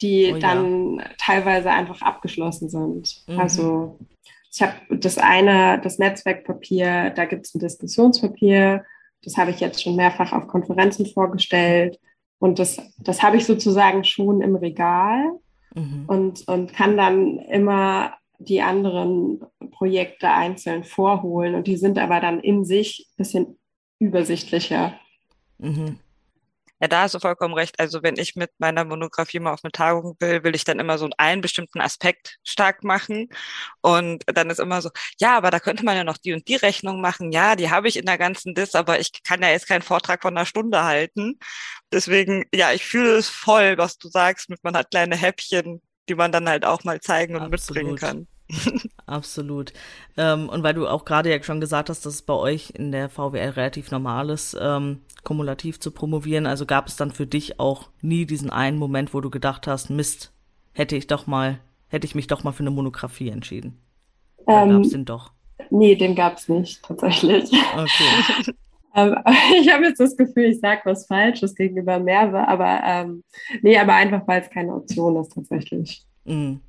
die 0.00 0.32
oh, 0.34 0.38
dann 0.38 0.94
ja. 0.96 1.04
teilweise 1.18 1.70
einfach 1.72 2.00
abgeschlossen 2.00 2.70
sind. 2.70 3.22
Mhm. 3.26 3.38
Also 3.38 3.98
ich 4.50 4.62
habe 4.62 4.74
das 4.96 5.18
eine, 5.18 5.78
das 5.82 5.98
Netzwerkpapier, 5.98 7.10
da 7.10 7.26
gibt 7.26 7.44
es 7.44 7.54
ein 7.54 7.58
Diskussionspapier, 7.58 8.86
das 9.24 9.36
habe 9.36 9.50
ich 9.50 9.60
jetzt 9.60 9.82
schon 9.82 9.96
mehrfach 9.96 10.32
auf 10.32 10.46
Konferenzen 10.46 11.06
vorgestellt. 11.06 11.98
Und 12.38 12.58
das, 12.58 12.78
das 12.98 13.22
habe 13.22 13.36
ich 13.36 13.46
sozusagen 13.46 14.04
schon 14.04 14.40
im 14.40 14.56
Regal 14.56 15.32
mhm. 15.74 16.04
und, 16.06 16.46
und 16.48 16.72
kann 16.74 16.96
dann 16.96 17.38
immer 17.38 18.14
die 18.38 18.60
anderen 18.60 19.40
Projekte 19.70 20.28
einzeln 20.28 20.84
vorholen 20.84 21.54
und 21.54 21.66
die 21.66 21.76
sind 21.76 21.98
aber 21.98 22.20
dann 22.20 22.40
in 22.40 22.64
sich 22.64 23.08
ein 23.10 23.16
bisschen 23.16 23.58
übersichtlicher. 23.98 24.94
Mhm. 25.58 25.98
Ja, 26.84 26.88
da 26.88 27.00
hast 27.00 27.14
du 27.14 27.18
vollkommen 27.18 27.54
recht. 27.54 27.80
Also 27.80 28.02
wenn 28.02 28.18
ich 28.18 28.36
mit 28.36 28.50
meiner 28.58 28.84
Monographie 28.84 29.40
mal 29.40 29.54
auf 29.54 29.60
eine 29.62 29.72
Tagung 29.72 30.16
will, 30.20 30.44
will 30.44 30.54
ich 30.54 30.64
dann 30.64 30.78
immer 30.78 30.98
so 30.98 31.08
einen 31.16 31.40
bestimmten 31.40 31.80
Aspekt 31.80 32.36
stark 32.44 32.84
machen. 32.84 33.30
Und 33.80 34.22
dann 34.26 34.50
ist 34.50 34.60
immer 34.60 34.82
so, 34.82 34.90
ja, 35.18 35.34
aber 35.34 35.50
da 35.50 35.60
könnte 35.60 35.82
man 35.82 35.96
ja 35.96 36.04
noch 36.04 36.18
die 36.18 36.34
und 36.34 36.46
die 36.46 36.56
Rechnung 36.56 37.00
machen. 37.00 37.32
Ja, 37.32 37.56
die 37.56 37.70
habe 37.70 37.88
ich 37.88 37.96
in 37.96 38.04
der 38.04 38.18
ganzen 38.18 38.54
Dis, 38.54 38.74
aber 38.74 39.00
ich 39.00 39.22
kann 39.22 39.40
ja 39.40 39.48
jetzt 39.48 39.66
keinen 39.66 39.80
Vortrag 39.80 40.20
von 40.20 40.36
einer 40.36 40.44
Stunde 40.44 40.84
halten. 40.84 41.38
Deswegen, 41.90 42.44
ja, 42.54 42.70
ich 42.74 42.84
fühle 42.84 43.16
es 43.16 43.30
voll, 43.30 43.78
was 43.78 43.96
du 43.96 44.10
sagst, 44.10 44.50
mit 44.50 44.62
man 44.62 44.76
hat 44.76 44.90
kleine 44.90 45.16
Häppchen, 45.16 45.80
die 46.10 46.14
man 46.14 46.32
dann 46.32 46.46
halt 46.50 46.66
auch 46.66 46.84
mal 46.84 47.00
zeigen 47.00 47.34
und 47.34 47.44
Absolut. 47.44 47.82
mitbringen 47.82 47.96
kann. 47.96 48.28
Absolut. 49.06 49.72
Ähm, 50.16 50.48
und 50.48 50.62
weil 50.62 50.74
du 50.74 50.86
auch 50.86 51.04
gerade 51.04 51.30
ja 51.30 51.42
schon 51.42 51.60
gesagt 51.60 51.88
hast, 51.88 52.04
dass 52.04 52.14
es 52.14 52.22
bei 52.22 52.34
euch 52.34 52.70
in 52.70 52.92
der 52.92 53.08
VWL 53.08 53.50
relativ 53.50 53.90
normal 53.90 54.30
ist, 54.30 54.56
ähm, 54.60 55.00
kumulativ 55.22 55.80
zu 55.80 55.90
promovieren, 55.90 56.46
also 56.46 56.66
gab 56.66 56.86
es 56.88 56.96
dann 56.96 57.10
für 57.10 57.26
dich 57.26 57.58
auch 57.58 57.88
nie 58.02 58.26
diesen 58.26 58.50
einen 58.50 58.78
Moment, 58.78 59.14
wo 59.14 59.20
du 59.20 59.30
gedacht 59.30 59.66
hast, 59.66 59.88
Mist, 59.90 60.32
hätte 60.72 60.96
ich 60.96 61.06
doch 61.06 61.26
mal, 61.26 61.58
hätte 61.88 62.06
ich 62.06 62.14
mich 62.14 62.26
doch 62.26 62.44
mal 62.44 62.52
für 62.52 62.62
eine 62.62 62.70
Monographie 62.70 63.30
entschieden. 63.30 63.78
ähm, 64.46 64.70
gab 64.70 64.80
es 64.82 64.90
den 64.90 65.04
doch? 65.04 65.32
Nee, 65.70 65.94
den 65.94 66.14
gab 66.14 66.36
es 66.36 66.48
nicht, 66.48 66.82
tatsächlich. 66.82 67.50
Okay. 67.74 68.52
Ähm, 68.94 69.16
ich 69.60 69.72
habe 69.72 69.84
jetzt 69.84 70.00
das 70.00 70.16
Gefühl, 70.16 70.44
ich 70.44 70.60
sage 70.60 70.82
was 70.84 71.06
Falsches 71.06 71.54
gegenüber 71.54 71.98
Merve, 71.98 72.46
aber 72.46 72.80
ähm, 72.84 73.24
nee, 73.62 73.76
aber 73.76 73.94
einfach, 73.94 74.26
weil 74.26 74.42
es 74.42 74.50
keine 74.50 74.74
Option 74.74 75.16
ist 75.16 75.32
tatsächlich. 75.32 76.04
Mhm. 76.24 76.60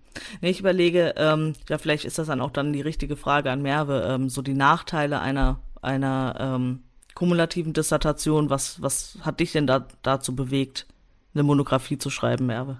Nee, 0.41 0.49
ich 0.49 0.60
überlege, 0.60 1.13
ähm, 1.17 1.54
ja, 1.69 1.78
vielleicht 1.78 2.06
ist 2.06 2.17
das 2.17 2.28
dann 2.28 2.41
auch 2.41 2.51
dann 2.51 2.73
die 2.73 2.82
richtige 2.82 3.15
Frage 3.15 3.51
an 3.51 3.62
Merve, 3.62 4.06
ähm, 4.08 4.30
so 4.30 4.41
die 4.41 4.54
Nachteile 4.54 5.19
einer, 5.19 5.60
einer 5.82 6.36
ähm, 6.39 6.84
kumulativen 7.13 7.73
Dissertation. 7.73 8.49
Was, 8.49 8.82
was 8.82 9.17
hat 9.21 9.39
dich 9.39 9.51
denn 9.51 9.67
da, 9.67 9.88
dazu 10.04 10.36
bewegt, 10.36 10.86
eine 11.34 11.43
Monographie 11.43 11.97
zu 11.97 12.10
schreiben, 12.10 12.45
Merve? 12.45 12.78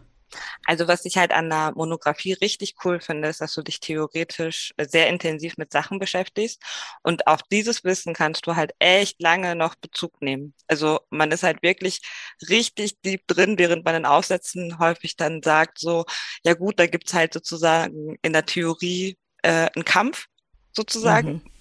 Also 0.66 0.88
was 0.88 1.06
ich 1.06 1.18
halt 1.18 1.32
an 1.32 1.50
der 1.50 1.74
Monographie 1.76 2.34
richtig 2.34 2.76
cool 2.84 3.00
finde, 3.00 3.30
ist, 3.30 3.42
dass 3.42 3.54
du 3.54 3.62
dich 3.62 3.80
theoretisch 3.80 4.74
sehr 4.78 5.08
intensiv 5.10 5.58
mit 5.58 5.72
Sachen 5.72 6.00
beschäftigst 6.00 6.62
und 7.04 7.28
auf 7.28 7.44
dieses 7.44 7.84
Wissen 7.84 8.14
kannst 8.14 8.48
du 8.48 8.56
halt 8.56 8.74
echt 8.80 9.22
lange 9.22 9.56
noch 9.56 9.76
Bezug 9.76 10.22
nehmen. 10.22 10.54
Also 10.68 11.00
man 11.10 11.32
ist 11.32 11.44
halt 11.44 11.62
wirklich 11.62 12.02
richtig 12.50 13.00
deep 13.02 13.28
drin, 13.28 13.58
während 13.58 13.86
man 13.86 13.96
in 13.96 14.06
Aufsätzen 14.06 14.80
häufig 14.80 15.16
dann 15.16 15.42
sagt 15.44 15.80
so, 15.80 16.06
ja 16.44 16.54
gut, 16.54 16.80
da 16.80 16.88
gibt's 16.88 17.14
halt 17.14 17.34
sozusagen 17.34 18.18
in 18.22 18.34
der 18.34 18.46
Theorie 18.46 19.18
äh, 19.44 19.70
einen 19.76 19.86
Kampf 19.86 20.28
sozusagen. 20.74 21.34
Mhm. 21.34 21.52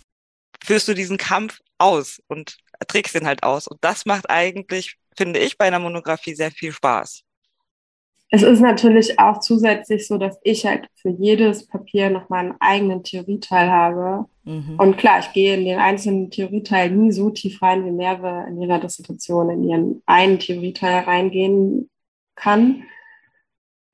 Führst 0.64 0.88
du 0.88 0.94
diesen 0.94 1.18
Kampf 1.18 1.60
aus 1.78 2.22
und 2.28 2.56
trägst 2.88 3.14
den 3.14 3.26
halt 3.26 3.42
aus. 3.42 3.66
Und 3.66 3.82
das 3.84 4.06
macht 4.06 4.30
eigentlich, 4.30 4.96
finde 5.16 5.40
ich, 5.40 5.58
bei 5.58 5.66
einer 5.66 5.78
Monographie 5.78 6.34
sehr 6.34 6.50
viel 6.50 6.72
Spaß. 6.72 7.22
Es 8.30 8.42
ist 8.42 8.60
natürlich 8.60 9.18
auch 9.18 9.38
zusätzlich 9.40 10.08
so, 10.08 10.18
dass 10.18 10.38
ich 10.42 10.66
halt 10.66 10.88
für 10.94 11.10
jedes 11.10 11.66
Papier 11.66 12.10
noch 12.10 12.28
meinen 12.30 12.54
eigenen 12.58 13.04
Theorieteil 13.04 13.70
habe. 13.70 14.26
Mhm. 14.44 14.76
Und 14.78 14.96
klar, 14.96 15.20
ich 15.20 15.32
gehe 15.32 15.56
in 15.56 15.64
den 15.64 15.78
einzelnen 15.78 16.30
Theorieteil 16.30 16.90
nie 16.90 17.12
so 17.12 17.30
tief 17.30 17.62
rein, 17.62 17.84
wie 17.84 17.92
Merve 17.92 18.46
in 18.48 18.60
ihrer 18.60 18.80
Dissertation 18.80 19.50
in 19.50 19.64
ihren 19.64 20.02
einen 20.06 20.38
Theorieteil 20.38 21.04
reingehen 21.04 21.90
kann. 22.34 22.84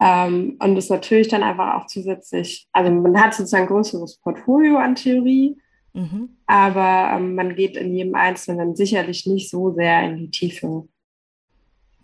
Ähm, 0.00 0.56
und 0.60 0.76
das 0.76 0.88
natürlich 0.88 1.28
dann 1.28 1.42
einfach 1.42 1.74
auch 1.74 1.86
zusätzlich, 1.86 2.66
also 2.72 2.90
man 2.90 3.20
hat 3.20 3.34
sozusagen 3.34 3.64
ein 3.64 3.68
größeres 3.68 4.16
Portfolio 4.22 4.78
an 4.78 4.94
Theorie, 4.94 5.58
mhm. 5.92 6.38
aber 6.46 7.16
ähm, 7.16 7.34
man 7.34 7.54
geht 7.54 7.76
in 7.76 7.94
jedem 7.94 8.14
Einzelnen 8.14 8.74
sicherlich 8.74 9.26
nicht 9.26 9.50
so 9.50 9.74
sehr 9.74 10.02
in 10.04 10.16
die 10.16 10.30
Tiefe. 10.30 10.88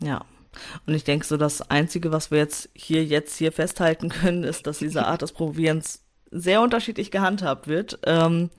Ja, 0.02 0.26
und 0.86 0.94
ich 0.94 1.04
denke 1.04 1.26
so, 1.26 1.36
das 1.36 1.70
Einzige, 1.70 2.12
was 2.12 2.30
wir 2.30 2.38
jetzt 2.38 2.68
hier, 2.74 3.04
jetzt 3.04 3.36
hier 3.36 3.52
festhalten 3.52 4.08
können, 4.08 4.44
ist, 4.44 4.66
dass 4.66 4.78
diese 4.78 5.06
Art 5.06 5.22
des 5.22 5.32
Probierens 5.32 6.02
sehr 6.30 6.60
unterschiedlich 6.60 7.10
gehandhabt 7.10 7.68
wird. 7.68 7.98
Ähm, 8.04 8.50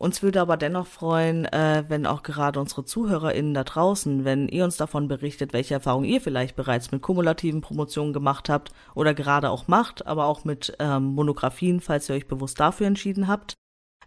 uns 0.00 0.22
würde 0.22 0.40
aber 0.40 0.56
dennoch 0.56 0.86
freuen, 0.86 1.44
äh, 1.44 1.84
wenn 1.88 2.06
auch 2.06 2.22
gerade 2.22 2.58
unsere 2.58 2.86
ZuhörerInnen 2.86 3.52
da 3.52 3.64
draußen, 3.64 4.24
wenn 4.24 4.48
ihr 4.48 4.64
uns 4.64 4.78
davon 4.78 5.08
berichtet, 5.08 5.52
welche 5.52 5.74
Erfahrungen 5.74 6.06
ihr 6.06 6.22
vielleicht 6.22 6.56
bereits 6.56 6.90
mit 6.90 7.02
kumulativen 7.02 7.60
Promotionen 7.60 8.14
gemacht 8.14 8.48
habt 8.48 8.72
oder 8.94 9.12
gerade 9.12 9.50
auch 9.50 9.68
macht, 9.68 10.06
aber 10.06 10.24
auch 10.24 10.44
mit 10.44 10.74
ähm, 10.78 11.04
Monographien, 11.04 11.80
falls 11.80 12.08
ihr 12.08 12.14
euch 12.14 12.28
bewusst 12.28 12.58
dafür 12.58 12.86
entschieden 12.86 13.28
habt. 13.28 13.56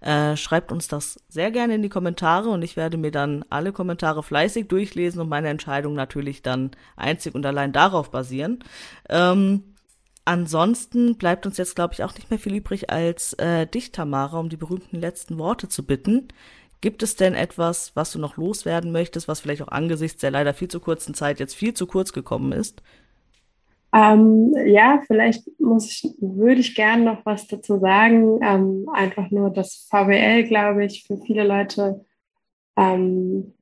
Äh, 0.04 0.36
schreibt 0.36 0.74
uns 0.74 0.90
das 0.90 1.18
sehr 1.30 1.50
gerne 1.50 1.76
in 1.76 1.82
die 1.82 1.88
Kommentare 1.88 2.50
und 2.50 2.62
ich 2.62 2.76
werde 2.76 2.98
mir 2.98 3.12
dann 3.12 3.46
alle 3.50 3.72
Kommentare 3.72 4.22
fleißig 4.22 4.68
durchlesen 4.68 5.22
und 5.22 5.30
meine 5.30 5.48
Entscheidung 5.48 5.94
natürlich 5.94 6.42
dann 6.42 6.72
einzig 6.98 7.36
und 7.36 7.46
allein 7.46 7.72
darauf 7.72 8.12
basieren. 8.12 8.60
Ähm, 9.08 9.64
ansonsten 10.26 11.16
bleibt 11.16 11.46
uns 11.46 11.56
jetzt, 11.56 11.76
glaube 11.76 11.94
ich, 11.94 12.04
auch 12.04 12.14
nicht 12.16 12.30
mehr 12.30 12.40
viel 12.40 12.56
übrig, 12.56 12.90
als 12.90 13.32
äh, 13.36 13.66
dich, 13.66 13.94
Tamara, 13.94 14.40
um 14.40 14.50
die 14.50 14.58
berühmten 14.58 15.00
letzten 15.00 15.38
Worte 15.38 15.70
zu 15.70 15.86
bitten. 15.86 16.28
Gibt 16.82 17.02
es 17.02 17.16
denn 17.16 17.34
etwas, 17.34 17.96
was 17.96 18.12
du 18.12 18.20
noch 18.20 18.36
loswerden 18.36 18.92
möchtest, 18.92 19.30
was 19.30 19.40
vielleicht 19.40 19.62
auch 19.62 19.70
angesichts 19.70 20.20
der 20.20 20.32
leider 20.32 20.54
viel 20.54 20.68
zu 20.68 20.82
kurzen 20.82 21.14
Zeit 21.14 21.40
jetzt 21.40 21.56
viel 21.56 21.74
zu 21.74 21.88
kurz 21.88 22.12
gekommen 22.12 22.52
ist? 22.52 22.84
Ähm, 23.94 24.56
ja, 24.66 25.02
vielleicht 25.06 25.48
muss 25.60 25.86
ich, 25.88 26.16
würde 26.20 26.62
ich 26.62 26.74
gerne 26.74 27.04
noch 27.04 27.26
was 27.26 27.48
dazu 27.48 27.80
sagen. 27.80 28.40
Ähm, 28.42 28.88
einfach 28.92 29.30
nur, 29.30 29.52
dass 29.52 29.88
VWL, 29.90 30.44
glaube 30.46 30.86
ich, 30.86 31.04
für 31.06 31.18
viele 31.18 31.44
Leute 31.44 32.04
ähm, 32.76 33.54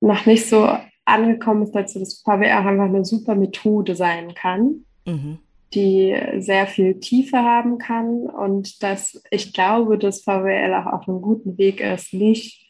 noch 0.00 0.26
nicht 0.26 0.46
so 0.46 0.68
angekommen 1.06 1.62
ist, 1.62 1.72
dass 1.72 1.94
das 1.94 2.22
VWL 2.22 2.52
auch 2.52 2.66
einfach 2.66 2.84
eine 2.84 3.04
super 3.04 3.34
Methode 3.34 3.94
sein 3.94 4.34
kann, 4.34 4.84
mhm. 5.06 5.38
die 5.72 6.14
sehr 6.36 6.66
viel 6.66 7.00
Tiefe 7.00 7.38
haben 7.38 7.78
kann 7.78 8.26
und 8.26 8.82
dass 8.82 9.22
ich 9.30 9.54
glaube, 9.54 9.96
dass 9.96 10.22
VWL 10.22 10.74
auch 10.74 10.92
auf 10.92 11.08
einem 11.08 11.22
guten 11.22 11.56
Weg 11.56 11.80
ist, 11.80 12.12
nicht 12.12 12.68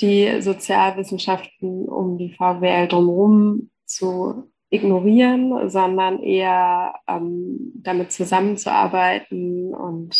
die 0.00 0.40
Sozialwissenschaften 0.40 1.86
um 1.86 2.16
die 2.16 2.32
VWL 2.32 2.88
drumherum 2.88 3.70
zu 3.84 4.50
ignorieren, 4.72 5.68
sondern 5.68 6.22
eher 6.22 6.94
ähm, 7.06 7.72
damit 7.74 8.10
zusammenzuarbeiten 8.10 9.74
und, 9.74 10.16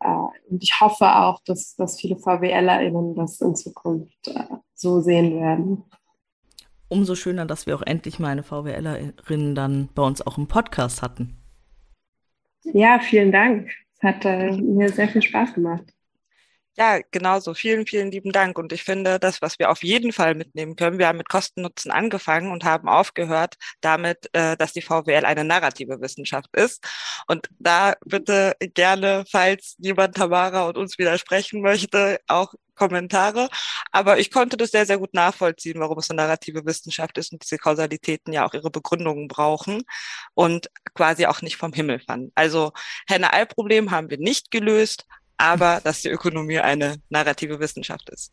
äh, 0.00 0.08
und 0.50 0.62
ich 0.62 0.78
hoffe 0.80 1.06
auch, 1.16 1.40
dass, 1.46 1.74
dass 1.76 1.98
viele 1.98 2.16
VWLerInnen 2.16 3.14
das 3.14 3.40
in 3.40 3.56
Zukunft 3.56 4.28
äh, 4.28 4.44
so 4.74 5.00
sehen 5.00 5.40
werden. 5.40 5.84
Umso 6.88 7.14
schöner, 7.14 7.46
dass 7.46 7.66
wir 7.66 7.74
auch 7.74 7.82
endlich 7.82 8.18
mal 8.18 8.28
eine 8.28 8.42
VWLerin 8.42 9.54
dann 9.54 9.88
bei 9.94 10.02
uns 10.02 10.20
auch 10.26 10.36
im 10.36 10.48
Podcast 10.48 11.00
hatten. 11.00 11.38
Ja, 12.64 13.00
vielen 13.00 13.32
Dank. 13.32 13.70
Es 13.96 14.02
hat 14.02 14.24
äh, 14.26 14.52
mir 14.52 14.90
sehr 14.90 15.08
viel 15.08 15.22
Spaß 15.22 15.54
gemacht. 15.54 15.84
Ja, 16.78 17.00
genauso. 17.10 17.52
Vielen, 17.52 17.86
vielen 17.86 18.10
lieben 18.10 18.32
Dank. 18.32 18.58
Und 18.58 18.72
ich 18.72 18.82
finde, 18.82 19.18
das, 19.18 19.42
was 19.42 19.58
wir 19.58 19.70
auf 19.70 19.82
jeden 19.82 20.10
Fall 20.10 20.34
mitnehmen 20.34 20.74
können, 20.74 20.98
wir 20.98 21.06
haben 21.06 21.18
mit 21.18 21.28
Kosten-Nutzen 21.28 21.90
angefangen 21.90 22.50
und 22.50 22.64
haben 22.64 22.88
aufgehört 22.88 23.56
damit, 23.82 24.30
äh, 24.32 24.56
dass 24.56 24.72
die 24.72 24.80
VWL 24.80 25.26
eine 25.26 25.44
narrative 25.44 26.00
Wissenschaft 26.00 26.48
ist. 26.56 26.82
Und 27.26 27.48
da 27.58 27.94
bitte 28.06 28.54
gerne, 28.74 29.24
falls 29.30 29.74
jemand 29.78 30.16
Tamara 30.16 30.66
und 30.66 30.78
uns 30.78 30.96
widersprechen 30.98 31.60
möchte, 31.60 32.18
auch 32.26 32.54
Kommentare. 32.74 33.50
Aber 33.90 34.18
ich 34.18 34.30
konnte 34.30 34.56
das 34.56 34.70
sehr, 34.70 34.86
sehr 34.86 34.98
gut 34.98 35.12
nachvollziehen, 35.12 35.78
warum 35.78 35.98
es 35.98 36.10
eine 36.10 36.22
narrative 36.22 36.64
Wissenschaft 36.64 37.18
ist 37.18 37.32
und 37.32 37.42
diese 37.44 37.58
Kausalitäten 37.58 38.32
ja 38.32 38.46
auch 38.46 38.54
ihre 38.54 38.70
Begründungen 38.70 39.28
brauchen 39.28 39.82
und 40.34 40.68
quasi 40.94 41.26
auch 41.26 41.42
nicht 41.42 41.56
vom 41.56 41.74
Himmel 41.74 42.00
fallen. 42.00 42.32
Also 42.34 42.72
Henne-Ei-Problem 43.08 43.90
haben 43.90 44.08
wir 44.08 44.18
nicht 44.18 44.50
gelöst, 44.50 45.04
aber 45.42 45.80
dass 45.82 46.02
die 46.02 46.08
Ökonomie 46.08 46.60
eine 46.60 46.98
narrative 47.10 47.58
Wissenschaft 47.58 48.08
ist. 48.10 48.30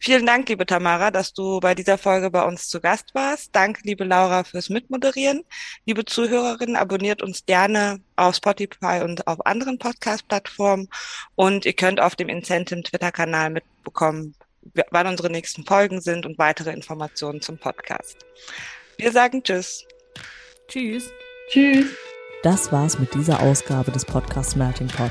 Vielen 0.00 0.24
Dank, 0.24 0.48
liebe 0.48 0.64
Tamara, 0.64 1.10
dass 1.10 1.34
du 1.34 1.60
bei 1.60 1.74
dieser 1.74 1.98
Folge 1.98 2.30
bei 2.30 2.42
uns 2.42 2.68
zu 2.68 2.80
Gast 2.80 3.14
warst. 3.14 3.54
Danke, 3.54 3.82
liebe 3.84 4.04
Laura, 4.04 4.44
fürs 4.44 4.70
Mitmoderieren. 4.70 5.44
Liebe 5.84 6.06
Zuhörerinnen, 6.06 6.76
abonniert 6.76 7.22
uns 7.22 7.44
gerne 7.44 8.00
auf 8.16 8.36
Spotify 8.36 9.02
und 9.04 9.26
auf 9.26 9.44
anderen 9.44 9.78
Podcast-Plattformen 9.78 10.88
und 11.34 11.66
ihr 11.66 11.74
könnt 11.74 12.00
auf 12.00 12.16
dem 12.16 12.30
Incentive 12.30 12.82
Twitter-Kanal 12.82 13.50
mitbekommen, 13.50 14.34
wann 14.90 15.06
unsere 15.06 15.30
nächsten 15.30 15.66
Folgen 15.66 16.00
sind 16.00 16.24
und 16.24 16.38
weitere 16.38 16.72
Informationen 16.72 17.42
zum 17.42 17.58
Podcast. 17.58 18.24
Wir 18.96 19.12
sagen 19.12 19.42
Tschüss. 19.42 19.84
Tschüss. 20.68 21.10
Tschüss. 21.50 21.88
Das 22.42 22.72
war's 22.72 22.98
mit 22.98 23.12
dieser 23.12 23.40
Ausgabe 23.40 23.92
des 23.92 24.06
Podcasts 24.06 24.56
Melting 24.56 24.88
Pot. 24.88 25.10